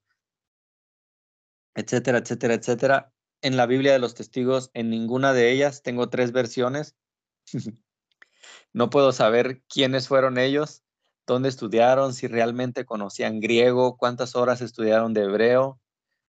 etcétera, 1.75 2.19
etcétera, 2.19 2.55
etcétera. 2.55 3.13
En 3.43 3.57
la 3.57 3.67
Biblia 3.67 3.93
de 3.93 3.99
los 3.99 4.15
testigos, 4.15 4.71
en 4.75 4.91
ninguna 4.91 5.33
de 5.33 5.53
ellas, 5.53 5.83
tengo 5.83 6.09
tres 6.09 6.33
versiones. 6.33 6.97
no 8.73 8.91
puedo 8.91 9.13
saber 9.13 9.63
quiénes 9.69 10.09
fueron 10.09 10.39
ellos 10.39 10.83
dónde 11.29 11.49
estudiaron, 11.49 12.15
si 12.15 12.27
realmente 12.27 12.85
conocían 12.85 13.39
griego, 13.39 13.97
cuántas 13.97 14.35
horas 14.35 14.61
estudiaron 14.61 15.15
de 15.15 15.23
hebreo, 15.23 15.81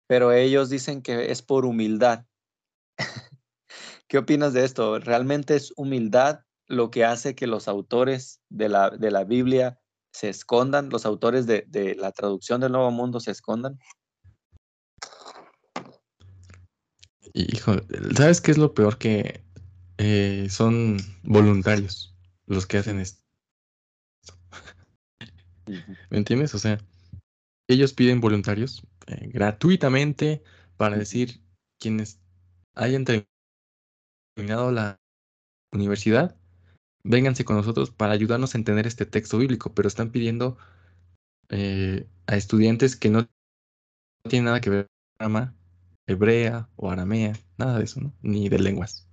pero 0.08 0.32
ellos 0.32 0.70
dicen 0.70 1.04
que 1.04 1.32
es 1.32 1.44
por 1.44 1.66
humildad. 1.66 2.26
¿Qué 4.08 4.18
opinas 4.18 4.54
de 4.54 4.64
esto? 4.64 4.98
¿Realmente 5.00 5.56
es 5.56 5.74
humildad 5.76 6.40
lo 6.68 6.90
que 6.90 7.06
hace 7.06 7.36
que 7.36 7.46
los 7.46 7.68
autores 7.68 8.42
de 8.50 8.70
la, 8.70 8.90
de 8.90 9.12
la 9.12 9.24
Biblia 9.24 9.80
se 10.12 10.30
escondan, 10.30 10.90
los 10.90 11.06
autores 11.06 11.46
de, 11.46 11.66
de, 11.68 11.94
la 11.96 12.12
traducción 12.12 12.62
del 12.62 12.72
Nuevo 12.72 12.90
Mundo 12.92 13.20
se 13.20 13.32
escondan? 13.32 13.78
Hijo, 17.38 17.76
¿sabes 18.16 18.40
qué 18.40 18.52
es 18.52 18.58
lo 18.58 18.74
peor? 18.74 18.98
Que 18.98 19.44
eh, 19.98 20.48
son 20.50 20.98
voluntarios 21.24 22.16
los 22.46 22.66
que 22.66 22.78
hacen 22.78 23.02
esto. 23.02 23.22
¿Me 26.10 26.18
entiendes? 26.18 26.56
O 26.56 26.60
sea, 26.60 26.80
ellos 27.68 27.92
piden 27.92 28.22
voluntarios 28.22 28.88
eh, 29.08 29.30
gratuitamente 29.34 30.44
para 30.78 30.96
decir 30.98 31.42
quienes 31.78 32.22
hayan 32.74 33.04
terminado 33.04 34.72
la 34.72 34.98
universidad, 35.74 36.38
vénganse 37.04 37.44
con 37.44 37.58
nosotros 37.58 37.92
para 37.92 38.14
ayudarnos 38.14 38.56
a 38.56 38.60
entender 38.60 38.88
este 38.88 39.06
texto 39.06 39.38
bíblico, 39.38 39.74
pero 39.74 39.90
están 39.90 40.10
pidiendo 40.10 40.58
eh, 41.50 42.08
a 42.28 42.38
estudiantes 42.38 42.96
que 42.96 43.10
no 43.10 43.28
tienen 44.30 44.46
nada 44.46 44.62
que 44.62 44.70
ver 44.70 44.88
con 45.20 45.56
hebrea 46.08 46.70
o 46.76 46.92
aramea, 46.92 47.34
nada 47.58 47.78
de 47.80 47.86
eso, 47.86 48.02
¿no? 48.02 48.14
Ni 48.22 48.50
de 48.50 48.60
lenguas. 48.60 49.08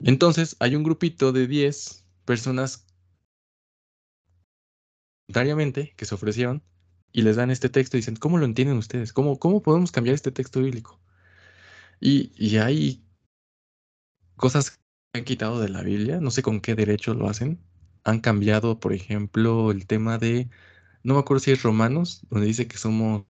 Entonces, 0.00 0.56
hay 0.60 0.76
un 0.76 0.84
grupito 0.84 1.32
de 1.32 1.46
10 1.46 2.06
personas 2.24 2.86
voluntariamente 5.28 5.94
que 5.96 6.04
se 6.04 6.14
ofrecieron 6.14 6.62
y 7.12 7.22
les 7.22 7.36
dan 7.36 7.50
este 7.50 7.68
texto 7.68 7.96
y 7.96 8.00
dicen, 8.00 8.16
¿cómo 8.16 8.38
lo 8.38 8.44
entienden 8.44 8.76
ustedes? 8.78 9.12
¿Cómo, 9.12 9.38
cómo 9.38 9.62
podemos 9.62 9.90
cambiar 9.92 10.14
este 10.14 10.32
texto 10.32 10.60
bíblico? 10.60 11.00
Y, 12.00 12.32
y 12.36 12.58
hay 12.58 13.04
cosas 14.36 14.70
que 14.70 14.78
han 15.14 15.24
quitado 15.24 15.60
de 15.60 15.68
la 15.68 15.82
Biblia, 15.82 16.20
no 16.20 16.30
sé 16.30 16.42
con 16.42 16.60
qué 16.60 16.74
derecho 16.74 17.14
lo 17.14 17.28
hacen. 17.28 17.60
Han 18.04 18.20
cambiado, 18.20 18.78
por 18.80 18.92
ejemplo, 18.92 19.70
el 19.70 19.86
tema 19.86 20.18
de, 20.18 20.48
no 21.02 21.14
me 21.14 21.20
acuerdo 21.20 21.40
si 21.40 21.52
es 21.52 21.62
Romanos, 21.62 22.26
donde 22.30 22.46
dice 22.46 22.68
que 22.68 22.76
somos 22.78 23.26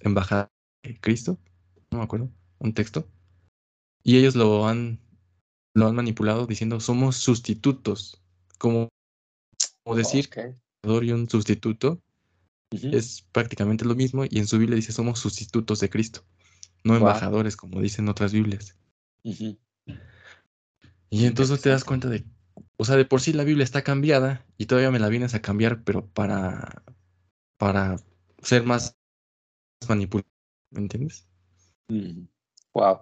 embajada 0.00 0.44
de 0.44 0.53
Cristo, 1.00 1.38
no 1.90 1.98
me 1.98 2.04
acuerdo, 2.04 2.30
un 2.58 2.74
texto. 2.74 3.08
Y 4.02 4.18
ellos 4.18 4.34
lo 4.36 4.68
han, 4.68 5.00
lo 5.74 5.86
han 5.86 5.94
manipulado 5.94 6.46
diciendo 6.46 6.80
somos 6.80 7.16
sustitutos, 7.16 8.22
como, 8.58 8.88
como 9.82 9.96
decir 9.96 10.28
y 10.84 11.12
un 11.12 11.28
sustituto 11.28 12.02
es 12.70 13.22
prácticamente 13.32 13.84
lo 13.84 13.94
mismo 13.94 14.24
y 14.28 14.38
en 14.38 14.46
su 14.46 14.58
Biblia 14.58 14.76
dice 14.76 14.92
somos 14.92 15.18
sustitutos 15.20 15.80
de 15.80 15.88
Cristo, 15.88 16.24
no 16.82 16.96
embajadores 16.96 17.56
como 17.56 17.80
dicen 17.80 18.08
otras 18.08 18.32
Biblias. 18.32 18.76
Y 21.10 21.26
entonces 21.26 21.60
te 21.60 21.70
das 21.70 21.84
cuenta 21.84 22.08
de, 22.08 22.24
o 22.76 22.84
sea, 22.84 22.96
de 22.96 23.04
por 23.04 23.20
sí 23.20 23.32
la 23.32 23.44
Biblia 23.44 23.64
está 23.64 23.82
cambiada 23.82 24.44
y 24.58 24.66
todavía 24.66 24.90
me 24.90 24.98
la 24.98 25.08
vienes 25.08 25.34
a 25.34 25.40
cambiar, 25.40 25.84
pero 25.84 26.06
para, 26.08 26.82
para 27.56 27.96
ser 28.42 28.64
más 28.64 28.96
manipulado, 29.88 30.28
¿me 30.74 30.80
entiendes? 30.80 31.26
Wow. 32.74 33.00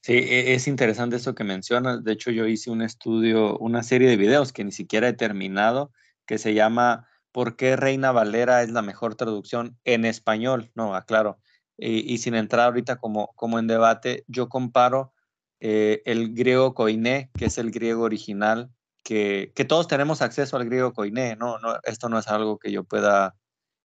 Sí, 0.00 0.14
e, 0.14 0.54
es 0.54 0.66
interesante 0.68 1.16
eso 1.16 1.34
que 1.34 1.44
mencionas. 1.44 2.02
De 2.04 2.12
hecho, 2.12 2.30
yo 2.30 2.46
hice 2.46 2.70
un 2.70 2.82
estudio, 2.82 3.58
una 3.58 3.82
serie 3.82 4.08
de 4.08 4.16
videos 4.16 4.52
que 4.52 4.64
ni 4.64 4.72
siquiera 4.72 5.08
he 5.08 5.12
terminado, 5.12 5.92
que 6.26 6.38
se 6.38 6.54
llama 6.54 7.08
¿Por 7.32 7.56
qué 7.56 7.76
Reina 7.76 8.12
Valera 8.12 8.62
es 8.62 8.70
la 8.70 8.82
mejor 8.82 9.14
traducción 9.16 9.78
en 9.84 10.04
español? 10.04 10.70
No, 10.74 10.94
aclaro. 10.94 11.38
Y, 11.78 12.18
sin 12.18 12.34
entrar 12.34 12.66
ahorita 12.66 12.96
como, 12.96 13.32
como 13.34 13.58
en 13.58 13.66
debate, 13.66 14.24
yo 14.28 14.48
comparo 14.48 15.12
eh, 15.58 16.02
el 16.04 16.34
griego 16.34 16.74
koiné, 16.74 17.30
que 17.36 17.46
es 17.46 17.58
el 17.58 17.72
griego 17.72 18.02
original, 18.02 18.70
que, 19.02 19.52
que, 19.56 19.64
todos 19.64 19.88
tenemos 19.88 20.22
acceso 20.22 20.56
al 20.56 20.66
griego 20.66 20.92
koiné, 20.92 21.34
¿no? 21.34 21.58
no 21.58 21.78
esto 21.82 22.08
no 22.08 22.18
es 22.20 22.28
algo 22.28 22.58
que 22.58 22.70
yo 22.70 22.84
pueda 22.84 23.34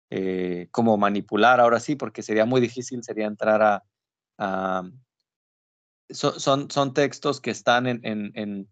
eh, 0.09 0.67
como 0.71 0.97
manipular 0.97 1.59
ahora 1.59 1.79
sí, 1.79 1.95
porque 1.95 2.23
sería 2.23 2.45
muy 2.45 2.61
difícil, 2.61 3.03
sería 3.03 3.27
entrar 3.27 3.83
a... 4.37 4.83
son, 6.09 6.71
son 6.71 6.93
textos 6.93 7.41
que 7.41 7.51
están 7.51 7.87
en, 7.87 8.01
en 8.03 8.69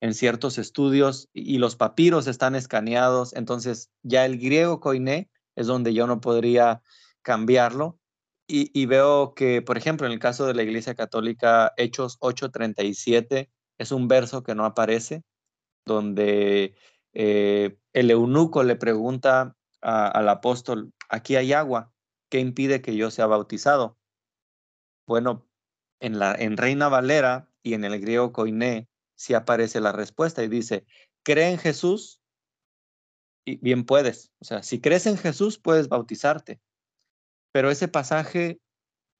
en 0.00 0.14
ciertos 0.14 0.58
estudios 0.58 1.28
y 1.32 1.58
los 1.58 1.76
papiros 1.76 2.26
están 2.26 2.54
escaneados, 2.54 3.34
entonces 3.34 3.90
ya 4.02 4.24
el 4.24 4.38
griego 4.38 4.80
koiné 4.80 5.30
es 5.56 5.66
donde 5.66 5.92
yo 5.92 6.06
no 6.06 6.20
podría 6.20 6.82
cambiarlo. 7.22 7.98
Y, 8.52 8.86
veo 8.86 9.34
que, 9.34 9.62
por 9.62 9.78
ejemplo, 9.78 10.08
en 10.08 10.12
el 10.12 10.18
caso 10.18 10.44
de 10.44 10.54
la 10.54 10.64
Iglesia 10.64 10.96
Católica, 10.96 11.72
Hechos 11.76 12.18
8:37 12.20 13.48
es 13.78 13.92
un 13.92 14.08
verso 14.08 14.42
que 14.42 14.56
no 14.56 14.64
aparece, 14.64 15.22
donde 15.86 16.74
eh, 17.12 17.78
el 17.92 18.10
eunuco 18.10 18.64
le 18.64 18.74
pregunta 18.74 19.56
al 19.80 20.28
apóstol, 20.28 20.92
aquí 21.08 21.36
hay 21.36 21.52
agua, 21.52 21.92
¿qué 22.28 22.38
impide 22.40 22.82
que 22.82 22.96
yo 22.96 23.10
sea 23.10 23.26
bautizado? 23.26 23.98
Bueno, 25.06 25.48
en, 26.00 26.18
la, 26.18 26.34
en 26.34 26.56
Reina 26.56 26.88
Valera 26.88 27.48
y 27.62 27.74
en 27.74 27.84
el 27.84 28.00
griego 28.00 28.32
koiné 28.32 28.88
si 29.14 29.34
aparece 29.34 29.80
la 29.80 29.92
respuesta 29.92 30.42
y 30.42 30.48
dice, 30.48 30.86
cree 31.22 31.50
en 31.50 31.58
Jesús 31.58 32.20
y 33.44 33.56
bien 33.56 33.84
puedes. 33.84 34.32
O 34.40 34.44
sea, 34.44 34.62
si 34.62 34.80
crees 34.80 35.06
en 35.06 35.18
Jesús, 35.18 35.58
puedes 35.58 35.88
bautizarte. 35.88 36.60
Pero 37.52 37.70
ese 37.70 37.88
pasaje 37.88 38.60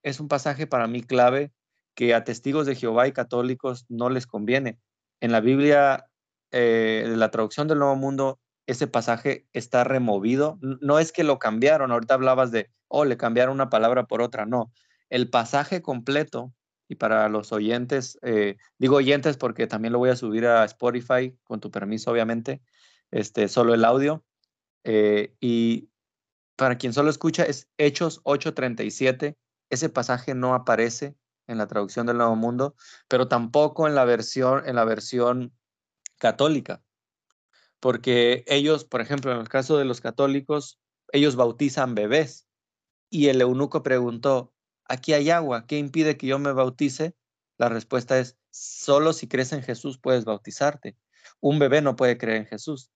es 0.02 0.20
un 0.20 0.28
pasaje 0.28 0.66
para 0.66 0.86
mí 0.86 1.02
clave 1.02 1.52
que 1.94 2.14
a 2.14 2.24
testigos 2.24 2.66
de 2.66 2.76
Jehová 2.76 3.08
y 3.08 3.12
católicos 3.12 3.84
no 3.88 4.08
les 4.08 4.26
conviene. 4.26 4.78
En 5.20 5.32
la 5.32 5.40
Biblia, 5.40 6.08
eh, 6.50 7.04
la 7.08 7.30
traducción 7.30 7.68
del 7.68 7.80
Nuevo 7.80 7.96
Mundo, 7.96 8.40
ese 8.66 8.86
pasaje 8.86 9.46
está 9.52 9.84
removido. 9.84 10.58
No 10.60 10.98
es 10.98 11.12
que 11.12 11.24
lo 11.24 11.38
cambiaron, 11.38 11.92
ahorita 11.92 12.14
hablabas 12.14 12.50
de, 12.50 12.70
oh, 12.88 13.04
le 13.04 13.16
cambiaron 13.16 13.54
una 13.54 13.70
palabra 13.70 14.06
por 14.06 14.22
otra, 14.22 14.46
no. 14.46 14.72
El 15.08 15.30
pasaje 15.30 15.82
completo, 15.82 16.54
y 16.88 16.96
para 16.96 17.28
los 17.28 17.52
oyentes, 17.52 18.18
eh, 18.22 18.56
digo 18.78 18.96
oyentes 18.96 19.36
porque 19.36 19.66
también 19.66 19.92
lo 19.92 19.98
voy 19.98 20.10
a 20.10 20.16
subir 20.16 20.46
a 20.46 20.64
Spotify, 20.64 21.36
con 21.44 21.60
tu 21.60 21.70
permiso, 21.70 22.10
obviamente, 22.10 22.62
este, 23.10 23.48
solo 23.48 23.74
el 23.74 23.84
audio. 23.84 24.24
Eh, 24.84 25.34
y 25.40 25.90
para 26.56 26.78
quien 26.78 26.92
solo 26.92 27.10
escucha, 27.10 27.44
es 27.44 27.68
Hechos 27.78 28.20
8:37. 28.24 29.36
Ese 29.70 29.88
pasaje 29.88 30.34
no 30.34 30.54
aparece 30.54 31.16
en 31.46 31.58
la 31.58 31.66
traducción 31.66 32.06
del 32.06 32.18
Nuevo 32.18 32.36
Mundo, 32.36 32.74
pero 33.08 33.28
tampoco 33.28 33.86
en 33.86 33.94
la 33.94 34.04
versión, 34.04 34.62
en 34.66 34.76
la 34.76 34.84
versión 34.84 35.52
católica. 36.18 36.82
Porque 37.80 38.44
ellos, 38.46 38.84
por 38.84 39.00
ejemplo, 39.00 39.32
en 39.32 39.38
el 39.38 39.48
caso 39.48 39.76
de 39.78 39.84
los 39.84 40.00
católicos, 40.00 40.78
ellos 41.12 41.36
bautizan 41.36 41.94
bebés. 41.94 42.46
Y 43.08 43.28
el 43.28 43.40
eunuco 43.40 43.82
preguntó, 43.82 44.54
aquí 44.84 45.12
hay 45.14 45.30
agua, 45.30 45.66
¿qué 45.66 45.78
impide 45.78 46.16
que 46.16 46.26
yo 46.26 46.38
me 46.38 46.52
bautice? 46.52 47.16
La 47.58 47.68
respuesta 47.68 48.18
es, 48.18 48.38
solo 48.50 49.12
si 49.12 49.28
crees 49.28 49.52
en 49.52 49.62
Jesús 49.62 49.98
puedes 49.98 50.24
bautizarte. 50.24 50.96
Un 51.40 51.58
bebé 51.58 51.82
no 51.82 51.96
puede 51.96 52.18
creer 52.18 52.38
en 52.38 52.46
Jesús. 52.46 52.90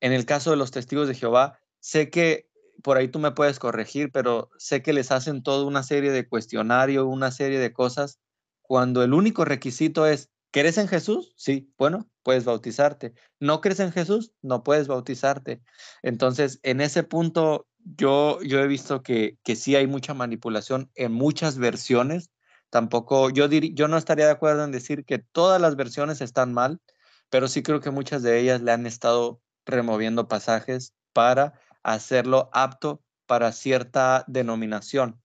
En 0.00 0.12
el 0.12 0.26
caso 0.26 0.50
de 0.50 0.56
los 0.56 0.70
testigos 0.70 1.08
de 1.08 1.14
Jehová, 1.14 1.58
sé 1.80 2.10
que 2.10 2.48
por 2.82 2.96
ahí 2.96 3.08
tú 3.08 3.18
me 3.18 3.32
puedes 3.32 3.58
corregir, 3.58 4.12
pero 4.12 4.50
sé 4.58 4.82
que 4.82 4.92
les 4.92 5.10
hacen 5.10 5.42
toda 5.42 5.64
una 5.64 5.82
serie 5.82 6.12
de 6.12 6.28
cuestionarios, 6.28 7.06
una 7.06 7.30
serie 7.30 7.58
de 7.58 7.72
cosas, 7.72 8.20
cuando 8.62 9.02
el 9.02 9.14
único 9.14 9.44
requisito 9.44 10.06
es, 10.06 10.30
¿crees 10.50 10.78
en 10.78 10.88
Jesús? 10.88 11.34
Sí, 11.36 11.72
bueno, 11.78 12.08
puedes 12.28 12.44
bautizarte. 12.44 13.14
¿No 13.40 13.62
crees 13.62 13.80
en 13.80 13.90
Jesús? 13.90 14.34
No 14.42 14.62
puedes 14.62 14.86
bautizarte. 14.86 15.62
Entonces, 16.02 16.60
en 16.62 16.82
ese 16.82 17.02
punto, 17.02 17.66
yo, 17.78 18.42
yo 18.42 18.60
he 18.60 18.66
visto 18.66 19.02
que, 19.02 19.38
que 19.42 19.56
sí 19.56 19.76
hay 19.76 19.86
mucha 19.86 20.12
manipulación 20.12 20.90
en 20.94 21.10
muchas 21.10 21.56
versiones. 21.56 22.30
Tampoco, 22.68 23.30
yo, 23.30 23.46
yo 23.48 23.88
no 23.88 23.96
estaría 23.96 24.26
de 24.26 24.32
acuerdo 24.32 24.62
en 24.64 24.72
decir 24.72 25.06
que 25.06 25.20
todas 25.20 25.58
las 25.58 25.74
versiones 25.76 26.20
están 26.20 26.52
mal, 26.52 26.82
pero 27.30 27.48
sí 27.48 27.62
creo 27.62 27.80
que 27.80 27.90
muchas 27.90 28.22
de 28.22 28.38
ellas 28.38 28.60
le 28.60 28.72
han 28.72 28.84
estado 28.84 29.40
removiendo 29.64 30.28
pasajes 30.28 30.92
para 31.14 31.58
hacerlo 31.82 32.50
apto 32.52 33.02
para 33.24 33.52
cierta 33.52 34.24
denominación, 34.26 35.18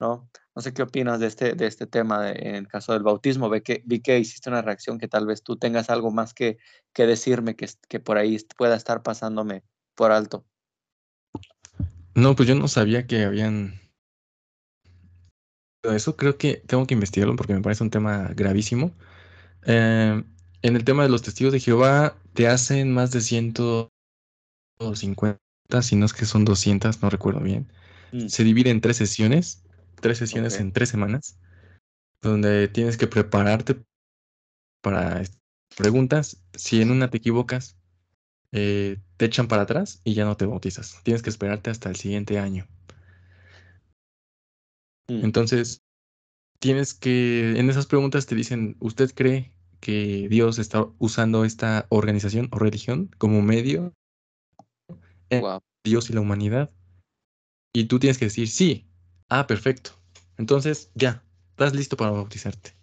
¿no? 0.00 0.30
No 0.56 0.62
sé 0.62 0.72
qué 0.72 0.82
opinas 0.82 1.20
de 1.20 1.26
este, 1.26 1.52
de 1.52 1.66
este 1.66 1.86
tema 1.86 2.32
en 2.32 2.54
el 2.54 2.66
caso 2.66 2.94
del 2.94 3.02
bautismo. 3.02 3.50
Ve 3.50 3.62
que, 3.62 3.82
vi 3.84 4.00
que 4.00 4.18
hiciste 4.18 4.48
una 4.48 4.62
reacción 4.62 4.98
que 4.98 5.06
tal 5.06 5.26
vez 5.26 5.42
tú 5.42 5.58
tengas 5.58 5.90
algo 5.90 6.10
más 6.10 6.32
que, 6.32 6.56
que 6.94 7.06
decirme 7.06 7.56
que, 7.56 7.68
que 7.88 8.00
por 8.00 8.16
ahí 8.16 8.38
pueda 8.56 8.74
estar 8.74 9.02
pasándome 9.02 9.64
por 9.94 10.12
alto. 10.12 10.46
No, 12.14 12.34
pues 12.34 12.48
yo 12.48 12.54
no 12.54 12.68
sabía 12.68 13.06
que 13.06 13.24
habían... 13.24 13.78
Eso 15.82 16.16
creo 16.16 16.38
que 16.38 16.62
tengo 16.66 16.86
que 16.86 16.94
investigarlo 16.94 17.36
porque 17.36 17.52
me 17.52 17.60
parece 17.60 17.84
un 17.84 17.90
tema 17.90 18.30
gravísimo. 18.34 18.92
Eh, 19.66 20.24
en 20.62 20.76
el 20.76 20.84
tema 20.84 21.02
de 21.02 21.10
los 21.10 21.20
testigos 21.20 21.52
de 21.52 21.60
Jehová, 21.60 22.16
te 22.32 22.48
hacen 22.48 22.94
más 22.94 23.10
de 23.10 23.20
150, 23.20 25.38
si 25.82 25.96
no 25.96 26.06
es 26.06 26.14
que 26.14 26.24
son 26.24 26.46
200, 26.46 27.02
no 27.02 27.10
recuerdo 27.10 27.40
bien. 27.40 27.70
Mm. 28.12 28.28
Se 28.28 28.42
divide 28.42 28.70
en 28.70 28.80
tres 28.80 28.96
sesiones, 28.96 29.65
tres 30.00 30.18
sesiones 30.18 30.58
en 30.60 30.72
tres 30.72 30.88
semanas, 30.88 31.38
donde 32.22 32.68
tienes 32.68 32.96
que 32.96 33.06
prepararte 33.06 33.76
para 34.82 35.22
preguntas. 35.76 36.42
Si 36.54 36.80
en 36.80 36.90
una 36.90 37.10
te 37.10 37.18
equivocas, 37.18 37.78
eh, 38.52 38.98
te 39.16 39.24
echan 39.24 39.48
para 39.48 39.62
atrás 39.62 40.00
y 40.04 40.14
ya 40.14 40.24
no 40.24 40.36
te 40.36 40.46
bautizas. 40.46 41.00
Tienes 41.02 41.22
que 41.22 41.30
esperarte 41.30 41.70
hasta 41.70 41.88
el 41.88 41.96
siguiente 41.96 42.38
año. 42.38 42.66
Mm. 45.08 45.24
Entonces, 45.24 45.82
tienes 46.58 46.94
que, 46.94 47.58
en 47.58 47.70
esas 47.70 47.86
preguntas 47.86 48.26
te 48.26 48.34
dicen, 48.34 48.76
¿usted 48.80 49.12
cree 49.14 49.52
que 49.80 50.28
Dios 50.28 50.58
está 50.58 50.86
usando 50.98 51.44
esta 51.44 51.86
organización 51.90 52.48
o 52.50 52.58
religión 52.58 53.10
como 53.18 53.42
medio 53.42 53.92
Dios 55.84 56.10
y 56.10 56.12
la 56.12 56.20
humanidad. 56.20 56.70
Y 57.72 57.84
tú 57.84 57.98
tienes 57.98 58.18
que 58.18 58.26
decir 58.26 58.48
sí. 58.48 58.88
Ah, 59.28 59.46
perfecto. 59.46 59.90
Entonces, 60.38 60.90
ya, 60.94 61.22
estás 61.50 61.74
listo 61.74 61.96
para 61.96 62.10
bautizarte. 62.12 62.74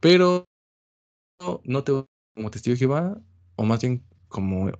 Pero 0.00 0.44
no 1.64 1.84
te 1.84 1.92
como 2.34 2.50
testigo 2.50 2.74
de 2.74 2.78
Jehová, 2.78 3.20
o 3.56 3.64
más 3.64 3.80
bien 3.80 4.04
como 4.28 4.70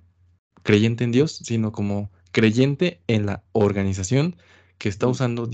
creyente 0.62 1.04
en 1.04 1.12
Dios, 1.12 1.36
sino 1.44 1.72
como 1.72 2.10
creyente 2.32 3.02
en 3.06 3.26
la 3.26 3.44
organización 3.52 4.36
que 4.78 4.88
está 4.88 5.06
usando 5.06 5.48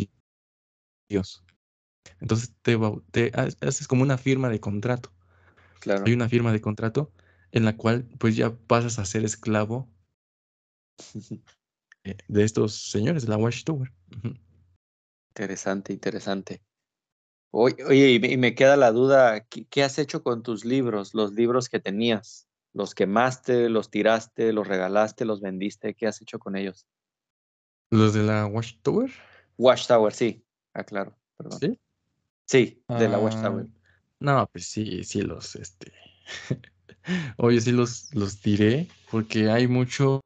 Dios. 1.09 1.45
Entonces 2.21 2.55
te, 2.63 2.79
te 3.11 3.33
haces 3.35 3.87
como 3.87 4.03
una 4.03 4.19
firma 4.19 4.49
de 4.49 4.61
contrato. 4.61 5.13
Hay 6.05 6.13
una 6.13 6.29
firma 6.29 6.53
de 6.53 6.61
contrato 6.61 7.13
en 7.53 7.65
la 7.65 7.77
cual 7.77 8.07
pues 8.19 8.37
ya 8.37 8.55
pasas 8.55 8.99
a 8.99 9.05
ser 9.05 9.25
esclavo 9.25 9.89
eh, 12.05 12.17
de 12.29 12.45
estos 12.45 12.91
señores 12.91 13.23
de 13.23 13.29
la 13.29 13.37
Watchtower. 13.37 13.93
Interesante, 15.31 15.93
interesante. 15.93 16.63
Oye, 17.53 18.13
y 18.13 18.37
me 18.37 18.55
queda 18.55 18.77
la 18.77 18.93
duda, 18.93 19.45
¿qué, 19.45 19.83
has 19.83 19.99
hecho 19.99 20.23
con 20.23 20.43
tus 20.43 20.65
libros, 20.65 21.15
los 21.15 21.33
libros 21.33 21.69
que 21.69 21.81
tenías? 21.81 22.49
¿Los 22.73 22.95
quemaste, 22.95 23.69
los 23.69 23.91
tiraste, 23.91 24.53
los 24.53 24.69
regalaste, 24.69 25.25
los 25.25 25.41
vendiste? 25.41 25.95
¿Qué 25.95 26.07
has 26.07 26.21
hecho 26.21 26.39
con 26.39 26.57
ellos? 26.57 26.87
¿Los 27.91 28.15
de 28.15 28.23
la 28.23 28.47
Watchtower? 28.47 29.11
Watchtower, 29.57 30.13
sí. 30.13 30.45
Ah, 30.75 30.85
claro, 30.85 31.17
perdón. 31.37 31.59
¿Sí? 31.59 31.81
Sí, 32.47 32.85
de 32.89 33.09
la 33.09 33.19
Watchtower. 33.19 33.67
Ah, 33.69 33.81
no, 34.21 34.49
pues 34.53 34.67
sí, 34.67 35.03
sí 35.03 35.23
los, 35.23 35.57
este, 35.57 35.93
oye, 37.39 37.61
sí 37.61 37.73
los, 37.73 38.15
los 38.15 38.41
tiré 38.41 38.89
porque 39.11 39.51
hay 39.51 39.67
mucho 39.67 40.21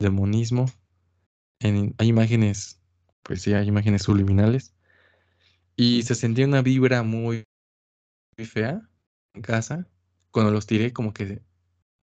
demonismo. 0.00 0.66
En, 1.60 1.94
hay 1.98 2.08
imágenes, 2.08 2.80
pues 3.22 3.42
sí, 3.42 3.52
hay 3.54 3.68
imágenes 3.68 4.02
subliminales. 4.02 4.74
Y 5.76 6.02
se 6.02 6.14
sentía 6.14 6.46
una 6.46 6.62
vibra 6.62 7.02
muy, 7.02 7.44
muy 8.36 8.46
fea 8.46 8.82
en 9.34 9.42
casa. 9.42 9.86
Cuando 10.30 10.52
los 10.52 10.66
tiré, 10.66 10.92
como 10.92 11.12
que 11.12 11.42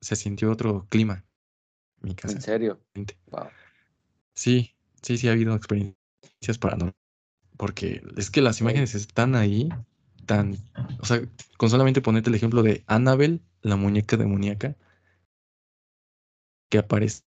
se 0.01 0.15
sintió 0.15 0.51
otro 0.51 0.85
clima 0.89 1.25
en 2.01 2.09
mi 2.09 2.15
casa. 2.15 2.35
¿En 2.35 2.41
serio? 2.41 2.81
Sí, 4.35 4.75
sí, 5.01 5.17
sí 5.17 5.27
ha 5.27 5.31
habido 5.31 5.55
experiencias 5.55 6.57
paranormales 6.59 7.07
porque 7.57 8.03
es 8.15 8.29
que 8.29 8.41
las 8.41 8.61
imágenes 8.61 8.95
están 8.95 9.35
ahí, 9.35 9.69
tan, 10.25 10.57
o 10.99 11.05
sea, 11.05 11.21
con 11.57 11.69
solamente 11.69 12.01
ponerte 12.01 12.29
el 12.29 12.35
ejemplo 12.35 12.61
de 12.63 12.83
Annabel, 12.87 13.41
la 13.61 13.75
muñeca 13.75 14.15
demoníaca, 14.15 14.75
que 16.69 16.77
aparece 16.77 17.23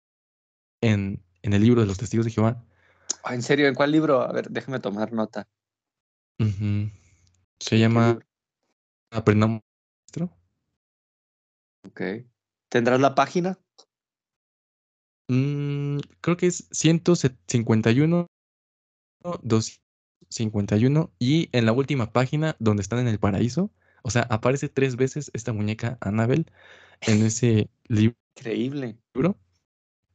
en, 0.83 1.23
en 1.42 1.53
el 1.53 1.62
libro 1.62 1.81
de 1.81 1.87
los 1.87 1.98
testigos 1.98 2.27
de 2.27 2.33
Jehová. 2.33 2.62
Ah, 3.24 3.35
¿En 3.35 3.42
serio? 3.42 3.68
¿En 3.68 3.74
cuál 3.74 3.92
libro? 3.92 4.22
A 4.22 4.33
ver, 4.33 4.51
déjame 4.51 4.81
tomar 4.81 5.12
nota. 5.12 5.48
Se 7.59 7.79
llama 7.79 8.18
Aprendamos 9.11 9.61
Ok. 11.87 12.03
¿Tendrás 12.68 13.01
la 13.01 13.14
página? 13.14 13.59
Mm, 15.29 15.98
creo 16.20 16.37
que 16.37 16.46
es 16.46 16.68
151, 16.70 18.27
200. 19.42 19.88
51 20.29 21.11
y 21.18 21.48
en 21.53 21.66
la 21.66 21.72
última 21.72 22.12
página 22.12 22.57
donde 22.59 22.83
están 22.83 22.98
en 23.01 23.09
el 23.09 23.18
paraíso, 23.18 23.70
o 24.03 24.11
sea, 24.11 24.22
aparece 24.22 24.68
tres 24.68 24.96
veces 24.96 25.31
esta 25.35 25.53
muñeca 25.53 25.98
Annabel 26.01 26.46
en 27.03 27.22
ese 27.27 27.70
libro. 27.87 28.16
Increíble. 28.37 28.98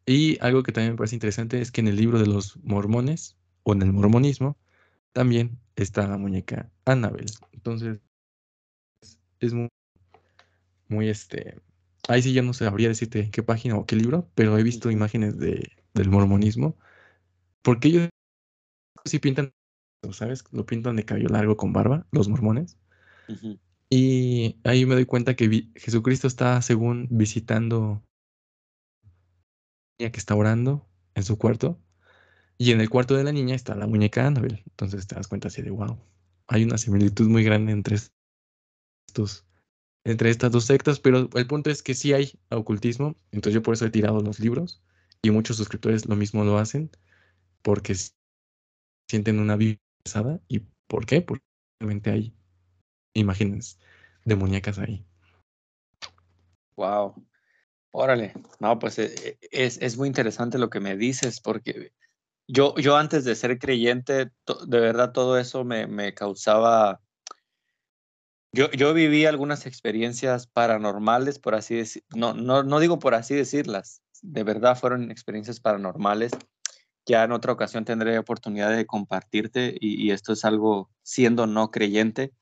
Y 0.06 0.38
algo 0.42 0.64
que 0.64 0.72
también 0.72 0.94
me 0.94 0.98
parece 0.98 1.16
interesante 1.16 1.62
es 1.62 1.72
que 1.72 1.82
en 1.82 1.88
el 1.88 1.96
libro 1.96 2.20
de 2.20 2.28
los 2.28 2.58
mormones 2.64 3.38
o 3.64 3.74
en 3.74 3.82
el 3.82 3.94
mormonismo 3.94 4.58
también 5.14 5.60
está 5.76 6.08
la 6.08 6.18
muñeca 6.18 6.70
Annabel. 6.86 7.26
Entonces, 7.52 8.00
es 9.40 9.54
muy, 9.54 9.70
muy 10.88 11.10
este. 11.10 11.60
Ahí 12.10 12.22
sí 12.22 12.34
yo 12.34 12.44
no 12.44 12.54
sabría 12.54 12.90
decirte 12.90 13.30
qué 13.32 13.44
página 13.44 13.78
o 13.78 13.86
qué 13.86 13.96
libro, 13.96 14.30
pero 14.36 14.58
he 14.58 14.64
visto 14.64 14.92
imágenes 14.92 15.38
de, 15.38 15.72
del 15.94 16.10
mormonismo. 16.10 16.78
Porque 17.62 17.88
ellos 17.88 18.10
sí 19.06 19.20
pintan 19.20 19.54
¿sabes? 20.12 20.44
Lo 20.52 20.66
pintan 20.66 20.96
de 20.98 21.06
cabello 21.06 21.30
largo 21.30 21.56
con 21.56 21.72
barba, 21.72 22.06
los 22.12 22.28
mormones. 22.28 22.78
Y 23.90 24.58
ahí 24.64 24.86
me 24.86 24.96
doy 24.96 25.06
cuenta 25.06 25.36
que 25.36 25.70
Jesucristo 25.76 26.28
está, 26.28 26.62
según, 26.62 27.08
visitando 27.10 28.04
que 30.12 30.20
está 30.20 30.36
orando 30.36 30.88
en 31.16 31.24
su 31.24 31.38
cuarto 31.38 31.80
y 32.58 32.72
en 32.72 32.82
el 32.82 32.90
cuarto 32.90 33.16
de 33.16 33.24
la 33.24 33.32
niña 33.32 33.56
está 33.56 33.76
la 33.76 33.88
muñeca 33.88 34.26
Annabelle. 34.26 34.64
Entonces 34.68 35.08
te 35.08 35.16
das 35.16 35.28
cuenta 35.28 35.48
así 35.48 35.62
de, 35.62 35.72
wow, 35.72 36.00
hay 36.48 36.64
una 36.64 36.78
similitud 36.78 37.28
muy 37.28 37.44
grande 37.44 37.72
entre 37.72 37.98
estos, 39.08 39.46
entre 40.04 40.30
estas 40.30 40.52
dos 40.52 40.66
sectas, 40.66 41.00
pero 41.00 41.30
el 41.34 41.48
punto 41.48 41.70
es 41.70 41.84
que 41.84 41.94
sí 41.94 42.14
hay 42.14 42.40
ocultismo, 42.50 43.16
entonces 43.32 43.56
yo 43.56 43.64
por 43.64 43.74
eso 43.74 43.86
he 43.86 43.90
tirado 43.90 44.22
los 44.22 44.40
libros 44.40 44.82
y 45.22 45.32
muchos 45.32 45.58
suscriptores 45.58 46.08
lo 46.08 46.16
mismo 46.16 46.44
lo 46.44 46.58
hacen 46.58 46.92
porque 47.62 47.96
sienten 49.10 49.40
una 49.40 49.56
vida 49.56 49.78
pesada 50.04 50.42
y 50.48 50.60
¿por 50.88 51.06
qué? 51.06 51.22
Porque 51.22 51.44
realmente 51.80 52.12
hay 52.12 52.36
imágenes 53.14 53.80
demoníacas 54.26 54.80
ahí. 54.80 55.06
Wow. 56.76 57.16
Órale, 57.96 58.34
no, 58.60 58.80
pues 58.80 58.98
eh, 58.98 59.38
es, 59.52 59.78
es, 59.80 59.98
muy 59.98 60.08
interesante 60.08 60.58
lo 60.58 60.72
que 60.72 60.80
me 60.80 60.98
dices, 60.98 61.40
porque 61.40 61.92
yo, 62.48 62.74
yo 62.78 62.98
antes 62.98 63.24
de 63.24 63.36
ser 63.36 63.60
creyente, 63.60 64.32
de 64.66 64.80
verdad 64.80 65.12
todo 65.12 65.38
eso 65.38 65.64
me, 65.64 65.86
me 65.86 66.16
causaba... 66.16 67.02
Yo, 68.52 68.72
yo 68.72 68.96
viví 68.96 69.28
algunas 69.28 69.68
experiencias 69.68 70.48
paranormales, 70.48 71.38
por 71.38 71.54
así 71.54 71.76
decir, 71.76 72.04
no, 72.16 72.34
no, 72.34 72.64
no 72.64 72.80
digo 72.80 72.98
por 72.98 73.14
así 73.14 73.36
decirlas, 73.36 74.02
de 74.24 74.44
verdad 74.44 74.76
fueron 74.76 75.12
experiencias 75.12 75.60
paranormales. 75.60 76.32
Ya 77.06 77.24
en 77.24 77.32
otra 77.32 77.54
ocasión 77.54 77.86
tendré 77.86 78.18
oportunidad 78.18 78.76
de 78.76 78.88
compartirte 78.88 79.78
y, 79.80 80.04
y 80.04 80.10
esto 80.12 80.34
es 80.34 80.46
algo 80.46 80.90
siendo 81.04 81.46
no 81.46 81.70
creyente. 81.70 82.34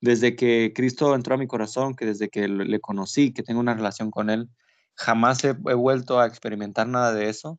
Desde 0.00 0.34
que 0.34 0.72
Cristo 0.74 1.14
entró 1.14 1.34
a 1.34 1.38
mi 1.38 1.46
corazón, 1.46 1.94
que 1.94 2.06
desde 2.06 2.30
que 2.30 2.48
le 2.48 2.80
conocí, 2.80 3.34
que 3.34 3.42
tengo 3.42 3.60
una 3.60 3.74
relación 3.74 4.10
con 4.10 4.30
Él, 4.30 4.48
jamás 4.94 5.44
he, 5.44 5.52
vuelto 5.52 6.20
a 6.20 6.26
experimentar 6.26 6.86
nada 6.86 7.12
de 7.12 7.28
eso 7.28 7.58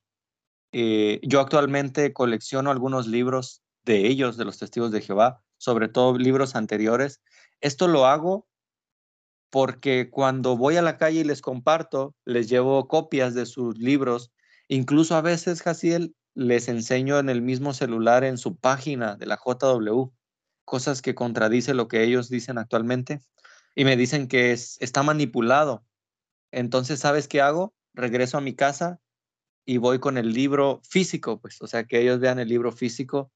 eh, 0.78 1.22
yo 1.24 1.40
actualmente 1.40 2.12
colecciono 2.12 2.70
algunos 2.70 3.08
libros 3.08 3.62
de 3.86 4.08
ellos, 4.08 4.36
de 4.36 4.44
los 4.44 4.60
testigos 4.60 4.92
de 4.92 5.00
Jehová, 5.00 5.42
sobre 5.58 5.88
todo 5.88 6.18
libros 6.18 6.54
anteriores. 6.54 7.22
Esto 7.62 7.88
lo 7.88 8.08
hago 8.08 8.46
porque 9.50 10.10
cuando 10.10 10.58
voy 10.58 10.76
a 10.76 10.82
la 10.82 10.98
calle 10.98 11.22
y 11.22 11.24
les 11.24 11.42
comparto, 11.42 12.14
les 12.26 12.50
llevo 12.50 12.90
copias 12.90 13.34
de 13.34 13.46
sus 13.46 13.78
libros. 13.78 14.34
Incluso 14.68 15.16
a 15.16 15.22
veces, 15.22 15.62
Jaciel, 15.62 16.14
les 16.34 16.68
enseño 16.68 17.20
en 17.20 17.30
el 17.30 17.42
mismo 17.42 17.74
celular, 17.74 18.26
en 18.26 18.38
su 18.38 18.58
página 18.58 19.16
de 19.16 19.28
la 19.28 19.38
JW, 19.38 20.12
cosas 20.66 21.02
que 21.02 21.16
contradicen 21.16 21.78
lo 21.78 21.88
que 21.88 22.04
ellos 22.04 22.28
dicen 22.28 22.58
actualmente 22.58 23.22
y 23.76 23.86
me 23.86 23.96
dicen 23.96 24.28
que 24.28 24.52
está 24.52 25.04
manipulado. 25.04 25.86
Entonces, 26.56 27.02
¿sabes 27.02 27.28
qué 27.28 27.42
hago? 27.42 27.74
Regreso 27.94 28.38
a 28.38 28.42
mi 28.42 28.56
casa 28.56 29.02
y 29.66 29.76
voy 29.76 30.00
con 30.00 30.18
el 30.18 30.32
libro 30.32 30.80
físico, 30.90 31.42
pues, 31.42 31.62
o 31.62 31.68
sea, 31.68 31.84
que 31.84 32.00
ellos 32.00 32.22
vean 32.22 32.40
el 32.40 32.48
libro 32.48 32.72
físico. 32.72 33.30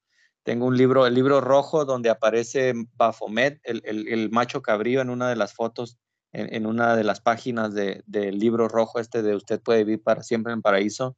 Tengo 0.44 0.66
un 0.66 0.78
libro, 0.78 1.06
el 1.06 1.16
libro 1.16 1.42
rojo, 1.42 1.84
donde 1.84 2.10
aparece 2.10 2.74
Bafomet, 2.96 3.60
el, 3.64 3.82
el, 3.86 4.30
macho 4.32 4.62
cabrío, 4.62 5.02
en 5.02 5.10
una 5.10 5.28
de 5.28 5.36
las 5.36 5.54
fotos, 5.54 5.98
en, 6.32 6.66
una 6.66 6.96
de 6.96 7.04
las 7.04 7.20
páginas 7.20 7.74
del 7.74 8.40
libro 8.40 8.70
rojo 8.70 9.00
este 9.00 9.22
de 9.22 9.36
Usted 9.36 9.60
puede 9.62 9.84
vivir 9.84 10.02
para 10.02 10.24
siempre 10.24 10.54
en 10.54 10.62
paraíso. 10.62 11.18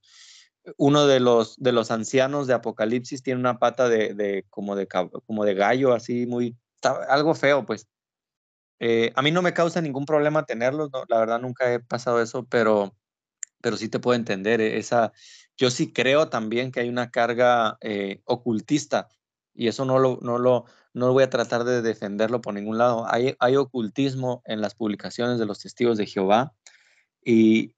Uno 0.77 1.05
de 1.05 1.19
los, 1.19 1.55
de 1.57 1.71
los 1.71 1.91
ancianos 1.91 2.47
de 2.47 2.55
Apocalipsis 2.55 3.21
tiene 3.21 3.39
una 3.39 3.59
pata 3.59 3.89
de, 3.89 4.15
de 4.15 4.47
como, 4.49 4.75
de 4.75 4.87
como 4.87 5.45
de 5.45 5.53
gallo, 5.53 5.93
así 5.93 6.25
muy, 6.25 6.57
algo 7.09 7.35
feo, 7.35 7.63
pues. 7.63 7.87
Eh, 8.83 9.13
a 9.15 9.21
mí 9.21 9.29
no 9.31 9.43
me 9.43 9.53
causa 9.53 9.79
ningún 9.79 10.05
problema 10.05 10.43
tenerlos, 10.43 10.89
la 11.07 11.19
verdad 11.19 11.39
nunca 11.39 11.71
he 11.71 11.79
pasado 11.79 12.19
eso, 12.19 12.45
pero 12.45 12.95
pero 13.61 13.77
sí 13.77 13.89
te 13.89 13.99
puedo 13.99 14.15
entender. 14.15 14.59
Eh, 14.59 14.77
esa, 14.77 15.13
yo 15.55 15.69
sí 15.69 15.93
creo 15.93 16.29
también 16.29 16.71
que 16.71 16.81
hay 16.81 16.89
una 16.89 17.11
carga 17.11 17.77
eh, 17.81 18.21
ocultista 18.25 19.07
y 19.53 19.67
eso 19.67 19.85
no 19.85 19.99
lo, 19.99 20.17
no, 20.21 20.39
lo, 20.39 20.65
no 20.93 21.13
voy 21.13 21.23
a 21.23 21.29
tratar 21.29 21.63
de 21.63 21.81
defenderlo 21.81 22.41
por 22.41 22.53
ningún 22.53 22.77
lado. 22.77 23.05
Hay, 23.07 23.35
hay 23.39 23.55
ocultismo 23.55 24.41
en 24.45 24.61
las 24.61 24.75
publicaciones 24.75 25.39
de 25.39 25.45
los 25.45 25.59
testigos 25.59 25.97
de 25.97 26.07
Jehová 26.07 26.55
y 27.23 27.75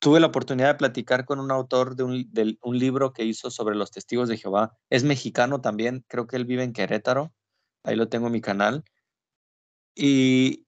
tuve 0.00 0.18
la 0.20 0.26
oportunidad 0.26 0.68
de 0.68 0.74
platicar 0.74 1.24
con 1.24 1.38
un 1.38 1.50
autor 1.52 1.94
de 1.94 2.02
un, 2.02 2.32
de 2.32 2.58
un 2.62 2.78
libro 2.78 3.12
que 3.12 3.24
hizo 3.24 3.50
sobre 3.50 3.76
los 3.76 3.90
testigos 3.90 4.28
de 4.28 4.38
Jehová. 4.38 4.76
Es 4.88 5.04
mexicano 5.04 5.60
también, 5.60 6.04
creo 6.08 6.26
que 6.26 6.36
él 6.36 6.46
vive 6.46 6.64
en 6.64 6.72
Querétaro, 6.72 7.32
ahí 7.84 7.96
lo 7.96 8.08
tengo 8.08 8.26
en 8.26 8.32
mi 8.32 8.40
canal. 8.40 8.84
Y 9.94 10.66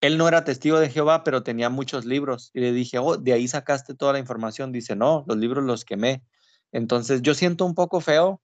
él 0.00 0.18
no 0.18 0.28
era 0.28 0.44
testigo 0.44 0.78
de 0.78 0.90
Jehová, 0.90 1.24
pero 1.24 1.42
tenía 1.42 1.70
muchos 1.70 2.04
libros. 2.04 2.50
Y 2.54 2.60
le 2.60 2.72
dije, 2.72 2.98
oh, 2.98 3.16
de 3.16 3.32
ahí 3.32 3.48
sacaste 3.48 3.94
toda 3.94 4.12
la 4.12 4.18
información. 4.18 4.72
Dice, 4.72 4.94
no, 4.96 5.24
los 5.26 5.36
libros 5.36 5.64
los 5.64 5.84
quemé. 5.84 6.22
Entonces 6.72 7.22
yo 7.22 7.34
siento 7.34 7.64
un 7.64 7.74
poco 7.74 8.00
feo 8.00 8.42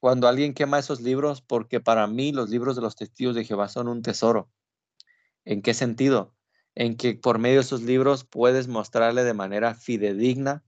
cuando 0.00 0.28
alguien 0.28 0.54
quema 0.54 0.78
esos 0.78 1.00
libros, 1.00 1.42
porque 1.42 1.80
para 1.80 2.06
mí 2.06 2.32
los 2.32 2.50
libros 2.50 2.76
de 2.76 2.82
los 2.82 2.96
testigos 2.96 3.34
de 3.34 3.44
Jehová 3.44 3.68
son 3.68 3.88
un 3.88 4.02
tesoro. 4.02 4.50
¿En 5.44 5.62
qué 5.62 5.74
sentido? 5.74 6.34
En 6.74 6.96
que 6.96 7.14
por 7.14 7.38
medio 7.38 7.56
de 7.56 7.62
esos 7.62 7.82
libros 7.82 8.24
puedes 8.24 8.68
mostrarle 8.68 9.24
de 9.24 9.34
manera 9.34 9.74
fidedigna 9.74 10.64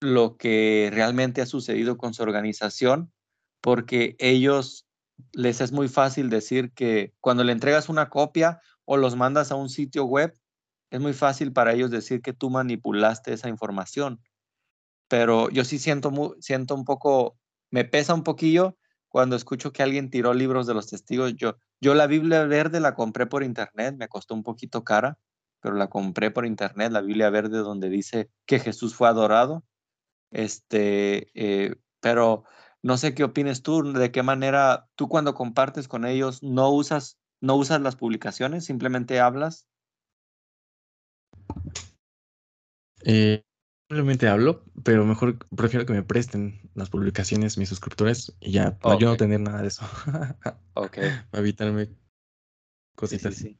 lo 0.00 0.36
que 0.36 0.90
realmente 0.92 1.42
ha 1.42 1.46
sucedido 1.46 1.98
con 1.98 2.14
su 2.14 2.22
organización, 2.22 3.12
porque 3.60 4.16
ellos 4.18 4.86
les 5.32 5.60
es 5.60 5.72
muy 5.72 5.88
fácil 5.88 6.30
decir 6.30 6.72
que 6.72 7.14
cuando 7.20 7.44
le 7.44 7.52
entregas 7.52 7.88
una 7.88 8.08
copia 8.08 8.60
o 8.84 8.96
los 8.96 9.16
mandas 9.16 9.52
a 9.52 9.56
un 9.56 9.68
sitio 9.68 10.04
web, 10.04 10.36
es 10.90 11.00
muy 11.00 11.12
fácil 11.12 11.52
para 11.52 11.72
ellos 11.72 11.90
decir 11.90 12.20
que 12.20 12.32
tú 12.32 12.50
manipulaste 12.50 13.32
esa 13.32 13.48
información. 13.48 14.20
Pero 15.08 15.50
yo 15.50 15.64
sí 15.64 15.78
siento, 15.78 16.36
siento 16.40 16.74
un 16.74 16.84
poco, 16.84 17.36
me 17.70 17.84
pesa 17.84 18.14
un 18.14 18.24
poquillo 18.24 18.76
cuando 19.08 19.36
escucho 19.36 19.72
que 19.72 19.82
alguien 19.82 20.10
tiró 20.10 20.34
libros 20.34 20.66
de 20.66 20.74
los 20.74 20.88
testigos. 20.88 21.34
Yo, 21.36 21.56
yo 21.80 21.94
la 21.94 22.06
Biblia 22.06 22.44
verde 22.44 22.80
la 22.80 22.94
compré 22.94 23.26
por 23.26 23.42
internet, 23.42 23.96
me 23.96 24.08
costó 24.08 24.34
un 24.34 24.42
poquito 24.42 24.84
cara, 24.84 25.18
pero 25.60 25.74
la 25.74 25.88
compré 25.88 26.30
por 26.30 26.46
internet, 26.46 26.92
la 26.92 27.00
Biblia 27.00 27.30
verde 27.30 27.58
donde 27.58 27.88
dice 27.88 28.30
que 28.46 28.60
Jesús 28.60 28.94
fue 28.94 29.08
adorado. 29.08 29.64
Este, 30.30 31.30
eh, 31.34 31.76
pero 32.00 32.44
no 32.82 32.96
sé 32.96 33.14
qué 33.14 33.24
opines 33.24 33.62
tú, 33.62 33.92
de 33.92 34.10
qué 34.10 34.22
manera 34.22 34.88
tú 34.94 35.08
cuando 35.08 35.34
compartes 35.34 35.88
con 35.88 36.04
ellos 36.04 36.42
no 36.42 36.70
usas 36.70 37.20
¿No 37.40 37.56
usas 37.56 37.80
las 37.80 37.96
publicaciones? 37.96 38.66
¿Simplemente 38.66 39.18
hablas? 39.18 39.66
Eh, 43.02 43.42
simplemente 43.88 44.28
hablo, 44.28 44.62
pero 44.84 45.06
mejor 45.06 45.38
prefiero 45.56 45.86
que 45.86 45.94
me 45.94 46.02
presten 46.02 46.70
las 46.74 46.90
publicaciones 46.90 47.56
mis 47.56 47.70
suscriptores 47.70 48.36
y 48.40 48.52
ya, 48.52 48.78
para 48.78 48.98
yo 48.98 49.08
no 49.08 49.16
tener 49.16 49.40
nada 49.40 49.62
de 49.62 49.68
eso. 49.68 49.86
ok. 50.74 50.98
Para 51.30 51.40
evitarme 51.40 51.88
cositas. 52.94 53.36
Sí, 53.36 53.58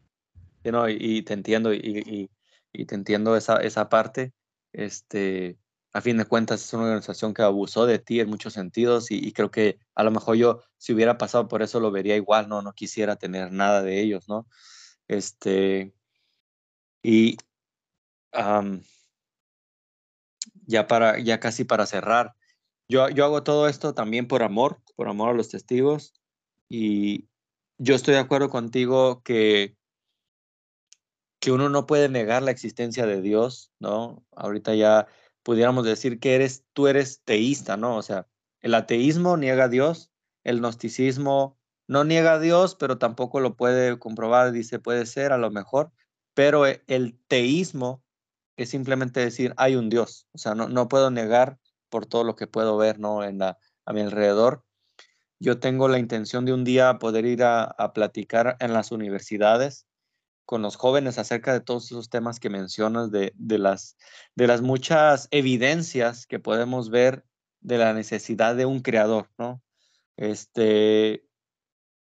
y, 0.62 1.22
te 1.22 1.32
entiendo, 1.32 1.72
y, 1.72 2.28
y, 2.72 2.84
te 2.84 2.94
entiendo 2.94 3.34
esa, 3.34 3.56
esa 3.56 3.88
parte. 3.88 4.34
Este, 4.74 5.58
a 5.92 6.00
fin 6.00 6.16
de 6.16 6.24
cuentas 6.24 6.64
es 6.64 6.72
una 6.72 6.84
organización 6.84 7.34
que 7.34 7.42
abusó 7.42 7.86
de 7.86 7.98
ti 7.98 8.20
en 8.20 8.28
muchos 8.28 8.52
sentidos 8.52 9.10
y, 9.10 9.32
creo 9.32 9.50
que 9.50 9.78
a 9.94 10.04
lo 10.04 10.10
mejor 10.10 10.36
yo 10.36 10.62
si 10.78 10.92
hubiera 10.92 11.18
pasado 11.18 11.48
por 11.48 11.62
eso 11.62 11.80
lo 11.80 11.90
vería 11.90 12.16
igual, 12.16 12.48
no, 12.48 12.62
no 12.62 12.72
quisiera 12.72 13.16
tener 13.16 13.52
nada 13.52 13.82
de 13.82 14.00
ellos, 14.00 14.28
¿no? 14.28 14.46
Este, 15.08 15.92
y 17.02 17.36
ya 20.66 20.86
para, 20.86 21.18
ya 21.18 21.40
casi 21.40 21.64
para 21.64 21.86
cerrar, 21.86 22.34
yo, 22.88 23.08
yo 23.08 23.24
hago 23.24 23.42
todo 23.42 23.68
esto 23.68 23.94
también 23.94 24.28
por 24.28 24.42
amor, 24.42 24.80
por 24.96 25.08
amor 25.08 25.30
a 25.30 25.34
los 25.34 25.48
testigos 25.48 26.14
y 26.68 27.28
yo 27.78 27.94
estoy 27.94 28.14
de 28.14 28.20
acuerdo 28.20 28.50
contigo 28.50 29.22
que 29.22 29.76
que 31.40 31.50
uno 31.50 31.70
no 31.70 31.86
puede 31.86 32.08
negar 32.08 32.42
la 32.42 32.50
existencia 32.50 33.06
de 33.06 33.22
Dios, 33.22 33.72
¿no? 33.80 34.24
Ahorita 34.36 34.74
ya 34.74 35.06
pudiéramos 35.42 35.84
decir 35.84 36.20
que 36.20 36.34
eres, 36.34 36.64
tú 36.72 36.86
eres 36.86 37.22
teísta, 37.24 37.76
¿no? 37.76 37.96
O 37.96 38.02
sea, 38.02 38.26
el 38.60 38.74
ateísmo 38.74 39.36
niega 39.36 39.64
a 39.64 39.68
Dios, 39.68 40.10
el 40.44 40.60
gnosticismo 40.60 41.58
no 41.86 42.04
niega 42.04 42.34
a 42.34 42.38
Dios, 42.38 42.76
pero 42.76 42.98
tampoco 42.98 43.40
lo 43.40 43.56
puede 43.56 43.98
comprobar, 43.98 44.52
dice, 44.52 44.78
puede 44.78 45.06
ser 45.06 45.32
a 45.32 45.38
lo 45.38 45.50
mejor, 45.50 45.92
pero 46.34 46.66
e, 46.66 46.84
el 46.86 47.18
teísmo 47.26 48.04
es 48.56 48.70
simplemente 48.70 49.20
decir, 49.20 49.54
hay 49.56 49.76
un 49.76 49.88
Dios, 49.88 50.28
o 50.32 50.38
sea, 50.38 50.54
no, 50.54 50.68
no 50.68 50.88
puedo 50.88 51.10
negar 51.10 51.58
por 51.88 52.06
todo 52.06 52.24
lo 52.24 52.36
que 52.36 52.46
puedo 52.46 52.76
ver, 52.76 53.00
¿no? 53.00 53.24
En 53.24 53.38
la, 53.38 53.58
a 53.84 53.92
mi 53.92 54.02
alrededor. 54.02 54.64
Yo 55.40 55.58
tengo 55.58 55.88
la 55.88 55.98
intención 55.98 56.44
de 56.44 56.52
un 56.52 56.64
día 56.64 56.98
poder 56.98 57.24
ir 57.24 57.42
a, 57.42 57.64
a 57.64 57.92
platicar 57.92 58.56
en 58.60 58.72
las 58.72 58.92
universidades 58.92 59.86
con 60.50 60.62
los 60.62 60.74
jóvenes 60.74 61.16
acerca 61.16 61.52
de 61.52 61.60
todos 61.60 61.84
esos 61.84 62.10
temas 62.10 62.40
que 62.40 62.50
mencionas, 62.50 63.12
de, 63.12 63.32
las, 63.38 63.96
de 64.34 64.48
las 64.48 64.62
muchas 64.62 65.28
evidencias 65.30 66.26
que 66.26 66.40
podemos 66.40 66.90
ver 66.90 67.24
de 67.60 67.78
la 67.78 67.94
necesidad 67.94 68.56
de 68.56 68.66
un 68.66 68.80
creador, 68.80 69.30
¿no? 69.38 69.62
Este, 70.16 71.24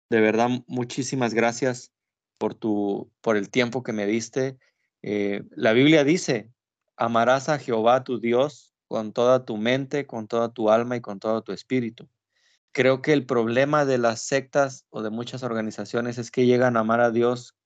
de 0.10 0.22
verdad, 0.22 0.64
muchísimas 0.68 1.34
gracias 1.34 1.92
por, 2.38 2.56
tu, 2.56 3.12
por 3.20 3.36
el 3.36 3.50
tiempo 3.50 3.84
que 3.84 3.92
me 3.92 4.06
diste. 4.06 4.58
Eh, 5.02 5.44
la 5.52 5.74
Biblia 5.74 6.06
dice, 6.06 6.50
amarás 6.96 7.50
a 7.50 7.60
Jehová 7.60 8.06
tu 8.06 8.22
Dios 8.22 8.74
con 8.88 9.12
toda 9.12 9.44
tu 9.44 9.58
mente, 9.58 10.08
con 10.08 10.30
toda 10.30 10.54
tu 10.54 10.70
alma 10.70 10.96
y 10.96 11.02
con 11.02 11.20
todo 11.20 11.42
tu 11.42 11.52
espíritu. 11.52 12.08
Creo 12.72 13.02
que 13.02 13.12
el 13.12 13.26
problema 13.26 13.84
de 13.84 13.98
las 13.98 14.22
sectas 14.22 14.86
o 14.92 15.02
de 15.02 15.10
muchas 15.10 15.44
organizaciones 15.44 16.18
es 16.18 16.32
que 16.32 16.46
llegan 16.46 16.78
a 16.78 16.82
amar 16.82 17.02
a 17.02 17.12
Dios 17.12 17.59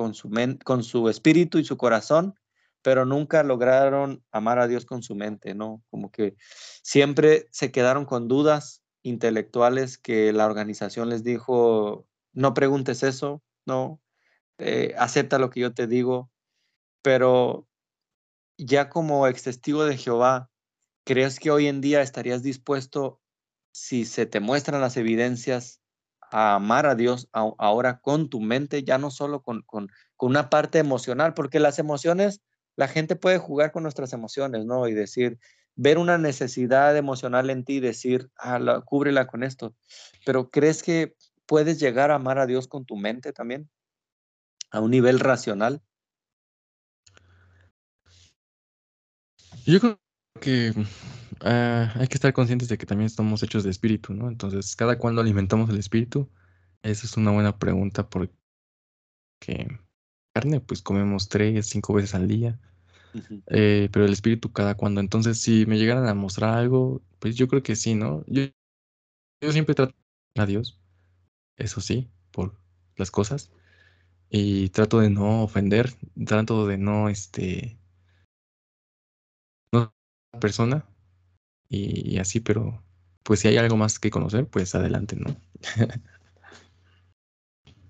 con 0.00 0.14
su, 0.14 0.30
con 0.64 0.82
su 0.82 1.10
espíritu 1.10 1.58
y 1.58 1.64
su 1.66 1.76
corazón, 1.76 2.34
pero 2.80 3.04
nunca 3.04 3.42
lograron 3.42 4.24
amar 4.32 4.58
a 4.58 4.66
Dios 4.66 4.86
con 4.86 5.02
su 5.02 5.14
mente, 5.14 5.54
¿no? 5.54 5.82
Como 5.90 6.10
que 6.10 6.36
siempre 6.82 7.48
se 7.50 7.70
quedaron 7.70 8.06
con 8.06 8.26
dudas 8.26 8.82
intelectuales 9.02 9.98
que 9.98 10.32
la 10.32 10.46
organización 10.46 11.10
les 11.10 11.22
dijo, 11.22 12.06
no 12.32 12.54
preguntes 12.54 13.02
eso, 13.02 13.42
no, 13.66 14.00
eh, 14.56 14.94
acepta 14.96 15.38
lo 15.38 15.50
que 15.50 15.60
yo 15.60 15.74
te 15.74 15.86
digo, 15.86 16.30
pero 17.02 17.68
ya 18.56 18.88
como 18.88 19.26
ex 19.26 19.42
testigo 19.42 19.84
de 19.84 19.98
Jehová, 19.98 20.50
¿crees 21.04 21.38
que 21.38 21.50
hoy 21.50 21.66
en 21.66 21.82
día 21.82 22.00
estarías 22.00 22.42
dispuesto, 22.42 23.20
si 23.70 24.06
se 24.06 24.24
te 24.24 24.40
muestran 24.40 24.80
las 24.80 24.96
evidencias, 24.96 25.79
a 26.30 26.54
amar 26.54 26.86
a 26.86 26.94
Dios 26.94 27.28
ahora 27.32 28.00
con 28.00 28.28
tu 28.28 28.40
mente, 28.40 28.84
ya 28.84 28.98
no 28.98 29.10
solo 29.10 29.42
con, 29.42 29.62
con, 29.62 29.88
con 30.16 30.30
una 30.30 30.50
parte 30.50 30.78
emocional, 30.78 31.34
porque 31.34 31.60
las 31.60 31.78
emociones 31.78 32.40
la 32.76 32.88
gente 32.88 33.16
puede 33.16 33.38
jugar 33.38 33.72
con 33.72 33.82
nuestras 33.82 34.12
emociones, 34.12 34.64
¿no? 34.64 34.88
Y 34.88 34.94
decir, 34.94 35.38
ver 35.76 35.98
una 35.98 36.18
necesidad 36.18 36.96
emocional 36.96 37.50
en 37.50 37.64
ti 37.64 37.74
y 37.74 37.80
decir, 37.80 38.30
ah, 38.38 38.82
cúbrela 38.84 39.26
con 39.26 39.42
esto. 39.42 39.74
Pero 40.24 40.50
¿crees 40.50 40.82
que 40.82 41.14
puedes 41.46 41.78
llegar 41.78 42.10
a 42.10 42.14
amar 42.14 42.38
a 42.38 42.46
Dios 42.46 42.68
con 42.68 42.84
tu 42.84 42.96
mente 42.96 43.32
también? 43.32 43.68
A 44.70 44.80
un 44.80 44.90
nivel 44.90 45.20
racional. 45.20 45.82
Yo 49.66 49.80
creo 49.80 50.00
que 50.40 50.72
ah, 51.40 51.92
hay 51.96 52.08
que 52.08 52.14
estar 52.14 52.32
conscientes 52.32 52.68
de 52.68 52.78
que 52.78 52.86
también 52.86 53.06
estamos 53.06 53.42
hechos 53.42 53.64
de 53.64 53.70
espíritu, 53.70 54.14
¿no? 54.14 54.28
Entonces, 54.28 54.76
¿cada 54.76 54.98
cuándo 54.98 55.20
alimentamos 55.20 55.70
el 55.70 55.78
espíritu? 55.78 56.28
Esa 56.82 57.06
es 57.06 57.16
una 57.16 57.30
buena 57.30 57.58
pregunta 57.58 58.08
porque 58.08 58.32
carne, 60.34 60.60
pues 60.60 60.82
comemos 60.82 61.28
tres, 61.28 61.66
cinco 61.68 61.94
veces 61.94 62.14
al 62.14 62.28
día. 62.28 62.58
Eh, 63.48 63.88
pero 63.92 64.04
el 64.04 64.12
espíritu 64.12 64.52
cada 64.52 64.76
cuando. 64.76 65.00
Entonces, 65.00 65.40
si 65.40 65.66
me 65.66 65.78
llegaran 65.78 66.06
a 66.06 66.14
mostrar 66.14 66.56
algo, 66.58 67.02
pues 67.18 67.36
yo 67.36 67.48
creo 67.48 67.62
que 67.62 67.76
sí, 67.76 67.94
¿no? 67.94 68.24
Yo, 68.26 68.44
yo 69.42 69.52
siempre 69.52 69.74
trato 69.74 69.94
a 70.36 70.46
Dios, 70.46 70.80
eso 71.56 71.80
sí, 71.80 72.08
por 72.30 72.54
las 72.96 73.10
cosas. 73.10 73.50
Y 74.30 74.68
trato 74.70 75.00
de 75.00 75.10
no 75.10 75.42
ofender, 75.42 75.92
trato 76.26 76.66
de 76.66 76.78
no, 76.78 77.08
este, 77.08 77.78
no 79.72 79.92
persona 80.40 80.86
y, 81.70 82.18
así, 82.18 82.40
pero 82.40 82.82
pues 83.22 83.40
si 83.40 83.48
hay 83.48 83.56
algo 83.56 83.76
más 83.76 83.98
que 83.98 84.10
conocer, 84.10 84.46
pues 84.46 84.74
adelante, 84.74 85.16
¿no? 85.16 85.36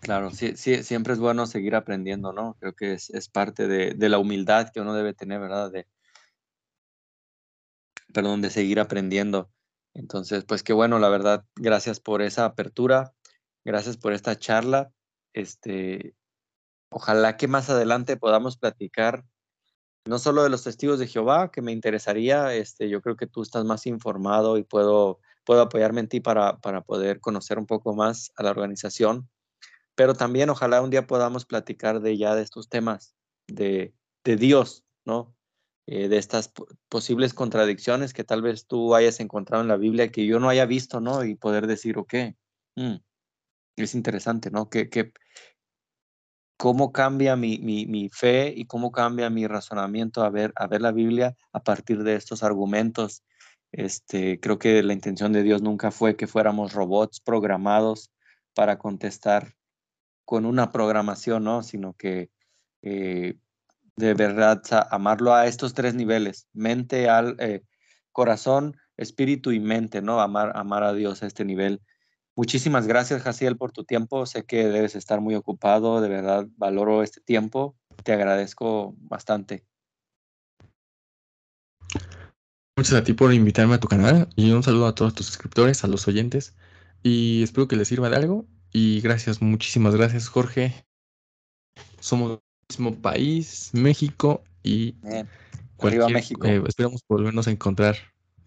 Claro, 0.01 0.31
sí, 0.31 0.57
sí, 0.57 0.83
siempre 0.83 1.13
es 1.13 1.19
bueno 1.19 1.47
seguir 1.47 1.75
aprendiendo, 1.75 2.33
¿no? 2.33 2.57
Creo 2.59 2.75
que 2.75 2.95
es, 2.95 3.11
es 3.11 3.29
parte 3.29 3.69
de, 3.69 3.93
de, 3.93 4.09
la 4.09 4.19
humildad 4.19 4.71
que 4.73 4.81
uno 4.81 4.95
debe 4.95 5.13
tener, 5.13 5.41
¿verdad? 5.41 5.71
De, 5.71 5.87
perdón, 8.13 8.41
de 8.41 8.51
seguir 8.51 8.81
aprendiendo. 8.81 9.51
Entonces, 9.95 10.45
pues 10.45 10.63
qué 10.63 10.73
bueno, 10.73 10.99
la 10.99 11.09
verdad, 11.09 11.45
gracias 11.55 12.01
por 12.01 12.23
esa 12.23 12.45
apertura, 12.45 13.13
gracias 13.65 13.97
por 13.97 14.13
esta 14.13 14.39
charla. 14.39 14.91
Este, 15.35 16.15
ojalá 16.91 17.37
que 17.37 17.49
más 17.49 17.71
adelante 17.71 18.17
podamos 18.17 18.57
platicar 18.57 19.25
no 20.07 20.19
solo 20.19 20.43
de 20.43 20.51
los 20.51 20.65
testigos 20.65 20.99
de 20.99 21.07
Jehová, 21.07 21.51
que 21.51 21.63
me 21.63 21.73
interesaría, 21.73 22.55
este, 22.55 22.89
yo 22.89 23.03
creo 23.03 23.17
que 23.17 23.27
tú 23.27 23.43
estás 23.43 23.65
más 23.65 23.87
informado 23.87 24.59
y 24.59 24.65
puedo, 24.65 25.21
puedo 25.45 25.63
apoyarme 25.63 26.01
en 26.01 26.09
ti 26.09 26.21
para, 26.21 26.59
para 26.61 26.83
poder 26.83 27.21
conocer 27.21 27.59
un 27.59 27.67
poco 27.67 27.95
más 27.95 28.33
a 28.37 28.43
la 28.43 28.51
organización 28.51 29.29
pero 30.01 30.15
también 30.15 30.49
ojalá 30.49 30.81
un 30.81 30.89
día 30.89 31.07
podamos 31.07 31.45
platicar 31.45 32.01
de 32.01 32.17
ya 32.17 32.35
de 32.35 32.41
estos 32.41 32.71
temas 32.71 33.15
de, 33.49 33.95
de 34.25 34.37
Dios, 34.37 34.83
¿no? 35.05 35.37
Eh, 35.87 36.09
de 36.09 36.17
estas 36.17 36.51
posibles 36.89 37.35
contradicciones 37.35 38.15
que 38.15 38.25
tal 38.25 38.41
vez 38.41 38.67
tú 38.67 38.95
hayas 38.95 39.21
encontrado 39.21 39.63
en 39.63 39.69
la 39.69 39.77
Biblia 39.77 40.11
que 40.11 40.25
yo 40.25 40.41
no 40.41 40.49
haya 40.49 40.65
visto, 40.65 41.01
¿no? 41.03 41.23
Y 41.25 41.35
poder 41.35 41.67
decir, 41.67 41.99
ok, 41.99 42.15
mm, 42.77 42.95
es 43.77 43.95
interesante, 43.95 44.51
¿no? 44.51 44.71
Que, 44.71 44.89
que, 44.89 45.13
cómo 46.61 46.93
cambia 46.93 47.37
mi, 47.37 47.59
mi, 47.59 47.87
mi, 47.87 48.11
fe 48.11 48.53
y 48.55 48.67
cómo 48.67 48.93
cambia 48.93 49.31
mi 49.31 49.47
razonamiento 49.47 50.23
a 50.23 50.29
ver, 50.29 50.53
a 50.57 50.67
ver 50.67 50.83
la 50.83 50.93
Biblia 50.93 51.35
a 51.55 51.65
partir 51.65 52.03
de 52.03 52.17
estos 52.17 52.43
argumentos. 52.43 53.25
Este, 53.73 54.39
creo 54.41 54.59
que 54.59 54.83
la 54.83 54.93
intención 54.93 55.33
de 55.33 55.43
Dios 55.43 55.63
nunca 55.63 55.91
fue 55.91 56.17
que 56.17 56.27
fuéramos 56.27 56.75
robots 56.75 57.21
programados 57.21 58.13
para 58.55 58.77
contestar 58.77 59.55
con 60.27 60.45
una 60.45 60.71
programación, 60.71 61.45
¿no? 61.45 61.63
Sino 61.63 61.95
que 61.95 62.29
eh, 62.83 63.39
de 63.97 64.13
verdad 64.13 64.61
amarlo 64.91 65.33
a 65.33 65.47
estos 65.47 65.73
tres 65.73 65.95
niveles, 65.95 66.47
mente, 66.53 67.09
al, 67.09 67.37
eh, 67.39 67.63
corazón, 68.13 68.77
espíritu 68.99 69.53
y 69.53 69.61
mente, 69.61 70.03
¿no? 70.03 70.21
Amar, 70.21 70.53
amar 70.55 70.83
a 70.83 70.93
Dios 70.93 71.23
a 71.23 71.27
este 71.27 71.47
nivel. 71.47 71.81
Muchísimas 72.41 72.87
gracias, 72.87 73.21
Jaciel, 73.21 73.59
por 73.59 73.71
tu 73.71 73.85
tiempo. 73.85 74.25
Sé 74.25 74.47
que 74.47 74.65
debes 74.65 74.95
estar 74.95 75.21
muy 75.21 75.35
ocupado, 75.35 76.01
de 76.01 76.09
verdad 76.09 76.47
valoro 76.57 77.03
este 77.03 77.21
tiempo. 77.21 77.77
Te 78.03 78.15
agradezco 78.15 78.95
bastante. 78.97 79.67
Muchas 82.79 82.95
a 82.95 83.05
ti 83.05 83.13
por 83.13 83.35
invitarme 83.35 83.75
a 83.75 83.79
tu 83.79 83.89
canal 83.89 84.31
y 84.37 84.53
un 84.53 84.63
saludo 84.63 84.87
a 84.87 84.95
todos 84.95 85.13
tus 85.15 85.27
suscriptores, 85.27 85.85
a 85.85 85.87
los 85.87 86.09
oyentes 86.09 86.57
y 87.03 87.43
espero 87.43 87.69
que 87.69 87.77
les 87.77 87.89
sirva 87.89 88.09
de 88.09 88.17
algo 88.17 88.47
y 88.73 89.03
gracias, 89.03 89.43
muchísimas 89.43 89.95
gracias, 89.95 90.29
Jorge. 90.29 90.87
Somos 91.99 92.31
el 92.31 92.39
mismo 92.71 93.03
país, 93.03 93.69
México, 93.75 94.43
y 94.63 94.93
Viva 95.83 96.09
México. 96.09 96.47
Eh, 96.47 96.63
esperamos 96.67 97.03
volvernos 97.07 97.49
a 97.49 97.51
encontrar 97.51 97.97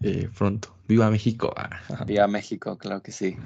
eh, 0.04 0.28
pronto. 0.36 0.76
Viva 0.86 1.10
México. 1.10 1.52
Ah. 1.56 1.70
Viva 2.06 2.26
México, 2.26 2.76
claro 2.76 3.02
que 3.02 3.10
sí. 3.10 3.36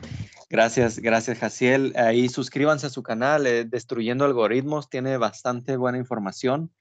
Gracias, 0.50 0.98
gracias, 0.98 1.38
Jaciel. 1.38 1.92
Ahí 1.96 2.28
suscríbanse 2.28 2.86
a 2.86 2.90
su 2.90 3.02
canal, 3.02 3.46
eh, 3.46 3.64
Destruyendo 3.64 4.24
Algoritmos, 4.24 4.90
tiene 4.90 5.16
bastante 5.16 5.76
buena 5.76 5.98
información. 5.98 6.72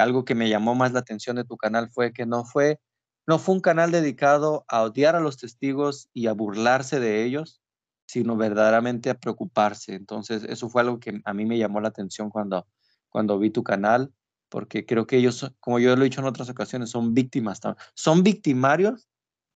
algo 0.00 0.24
que 0.24 0.34
me 0.34 0.48
llamó 0.48 0.74
más 0.74 0.92
la 0.92 1.00
atención 1.00 1.36
de 1.36 1.44
tu 1.44 1.56
canal 1.56 1.90
fue 1.90 2.12
que 2.12 2.26
no 2.26 2.44
fue, 2.44 2.80
no 3.26 3.38
fue 3.38 3.54
un 3.54 3.60
canal 3.60 3.90
dedicado 3.90 4.64
a 4.68 4.82
odiar 4.82 5.16
a 5.16 5.20
los 5.20 5.36
testigos 5.36 6.08
y 6.14 6.28
a 6.28 6.32
burlarse 6.32 7.00
de 7.00 7.24
ellos, 7.24 7.60
sino 8.06 8.36
verdaderamente 8.36 9.10
a 9.10 9.18
preocuparse. 9.18 9.94
Entonces, 9.94 10.44
eso 10.44 10.68
fue 10.68 10.82
algo 10.82 11.00
que 11.00 11.20
a 11.24 11.34
mí 11.34 11.44
me 11.44 11.58
llamó 11.58 11.80
la 11.80 11.88
atención 11.88 12.30
cuando, 12.30 12.66
cuando 13.08 13.38
vi 13.38 13.50
tu 13.50 13.62
canal, 13.62 14.12
porque 14.48 14.86
creo 14.86 15.06
que 15.06 15.16
ellos, 15.16 15.52
como 15.60 15.78
yo 15.78 15.94
lo 15.96 16.02
he 16.02 16.04
dicho 16.04 16.20
en 16.20 16.26
otras 16.26 16.48
ocasiones, 16.48 16.90
son 16.90 17.14
víctimas, 17.14 17.60
son 17.94 18.22
victimarios 18.22 19.08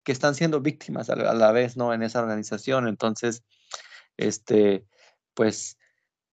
que 0.03 0.11
están 0.11 0.35
siendo 0.35 0.61
víctimas 0.61 1.09
a 1.09 1.15
la 1.15 1.51
vez, 1.51 1.75
¿no? 1.75 1.93
En 1.93 2.01
esa 2.01 2.21
organización. 2.21 2.87
Entonces, 2.87 3.43
este, 4.15 4.85
pues, 5.33 5.77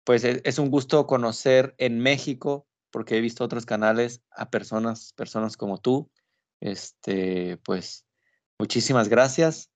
pues 0.05 0.24
e, 0.24 0.42
es 0.44 0.59
un 0.59 0.70
gusto 0.70 1.07
conocer 1.07 1.74
en 1.78 2.01
México, 2.01 2.66
porque 2.90 3.16
he 3.16 3.20
visto 3.20 3.44
otros 3.44 3.66
canales 3.66 4.22
a 4.32 4.51
personas, 4.51 5.12
personas 5.12 5.57
como 5.57 5.78
tú. 5.78 6.11
Este, 6.61 7.59
pues, 7.59 8.05
muchísimas 8.59 9.09
gracias. 9.09 9.70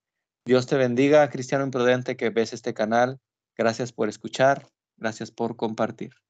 Dios 0.45 0.67
te 0.67 0.77
bendiga, 0.77 1.31
cristiano 1.31 1.65
imprudente 1.65 2.17
que 2.17 2.31
ves 2.31 2.53
este 2.53 2.75
canal. 2.75 3.21
Gracias 3.57 3.93
por 3.93 4.09
escuchar. 4.09 4.67
Gracias 4.97 5.31
por 5.31 5.57
compartir. 5.57 6.24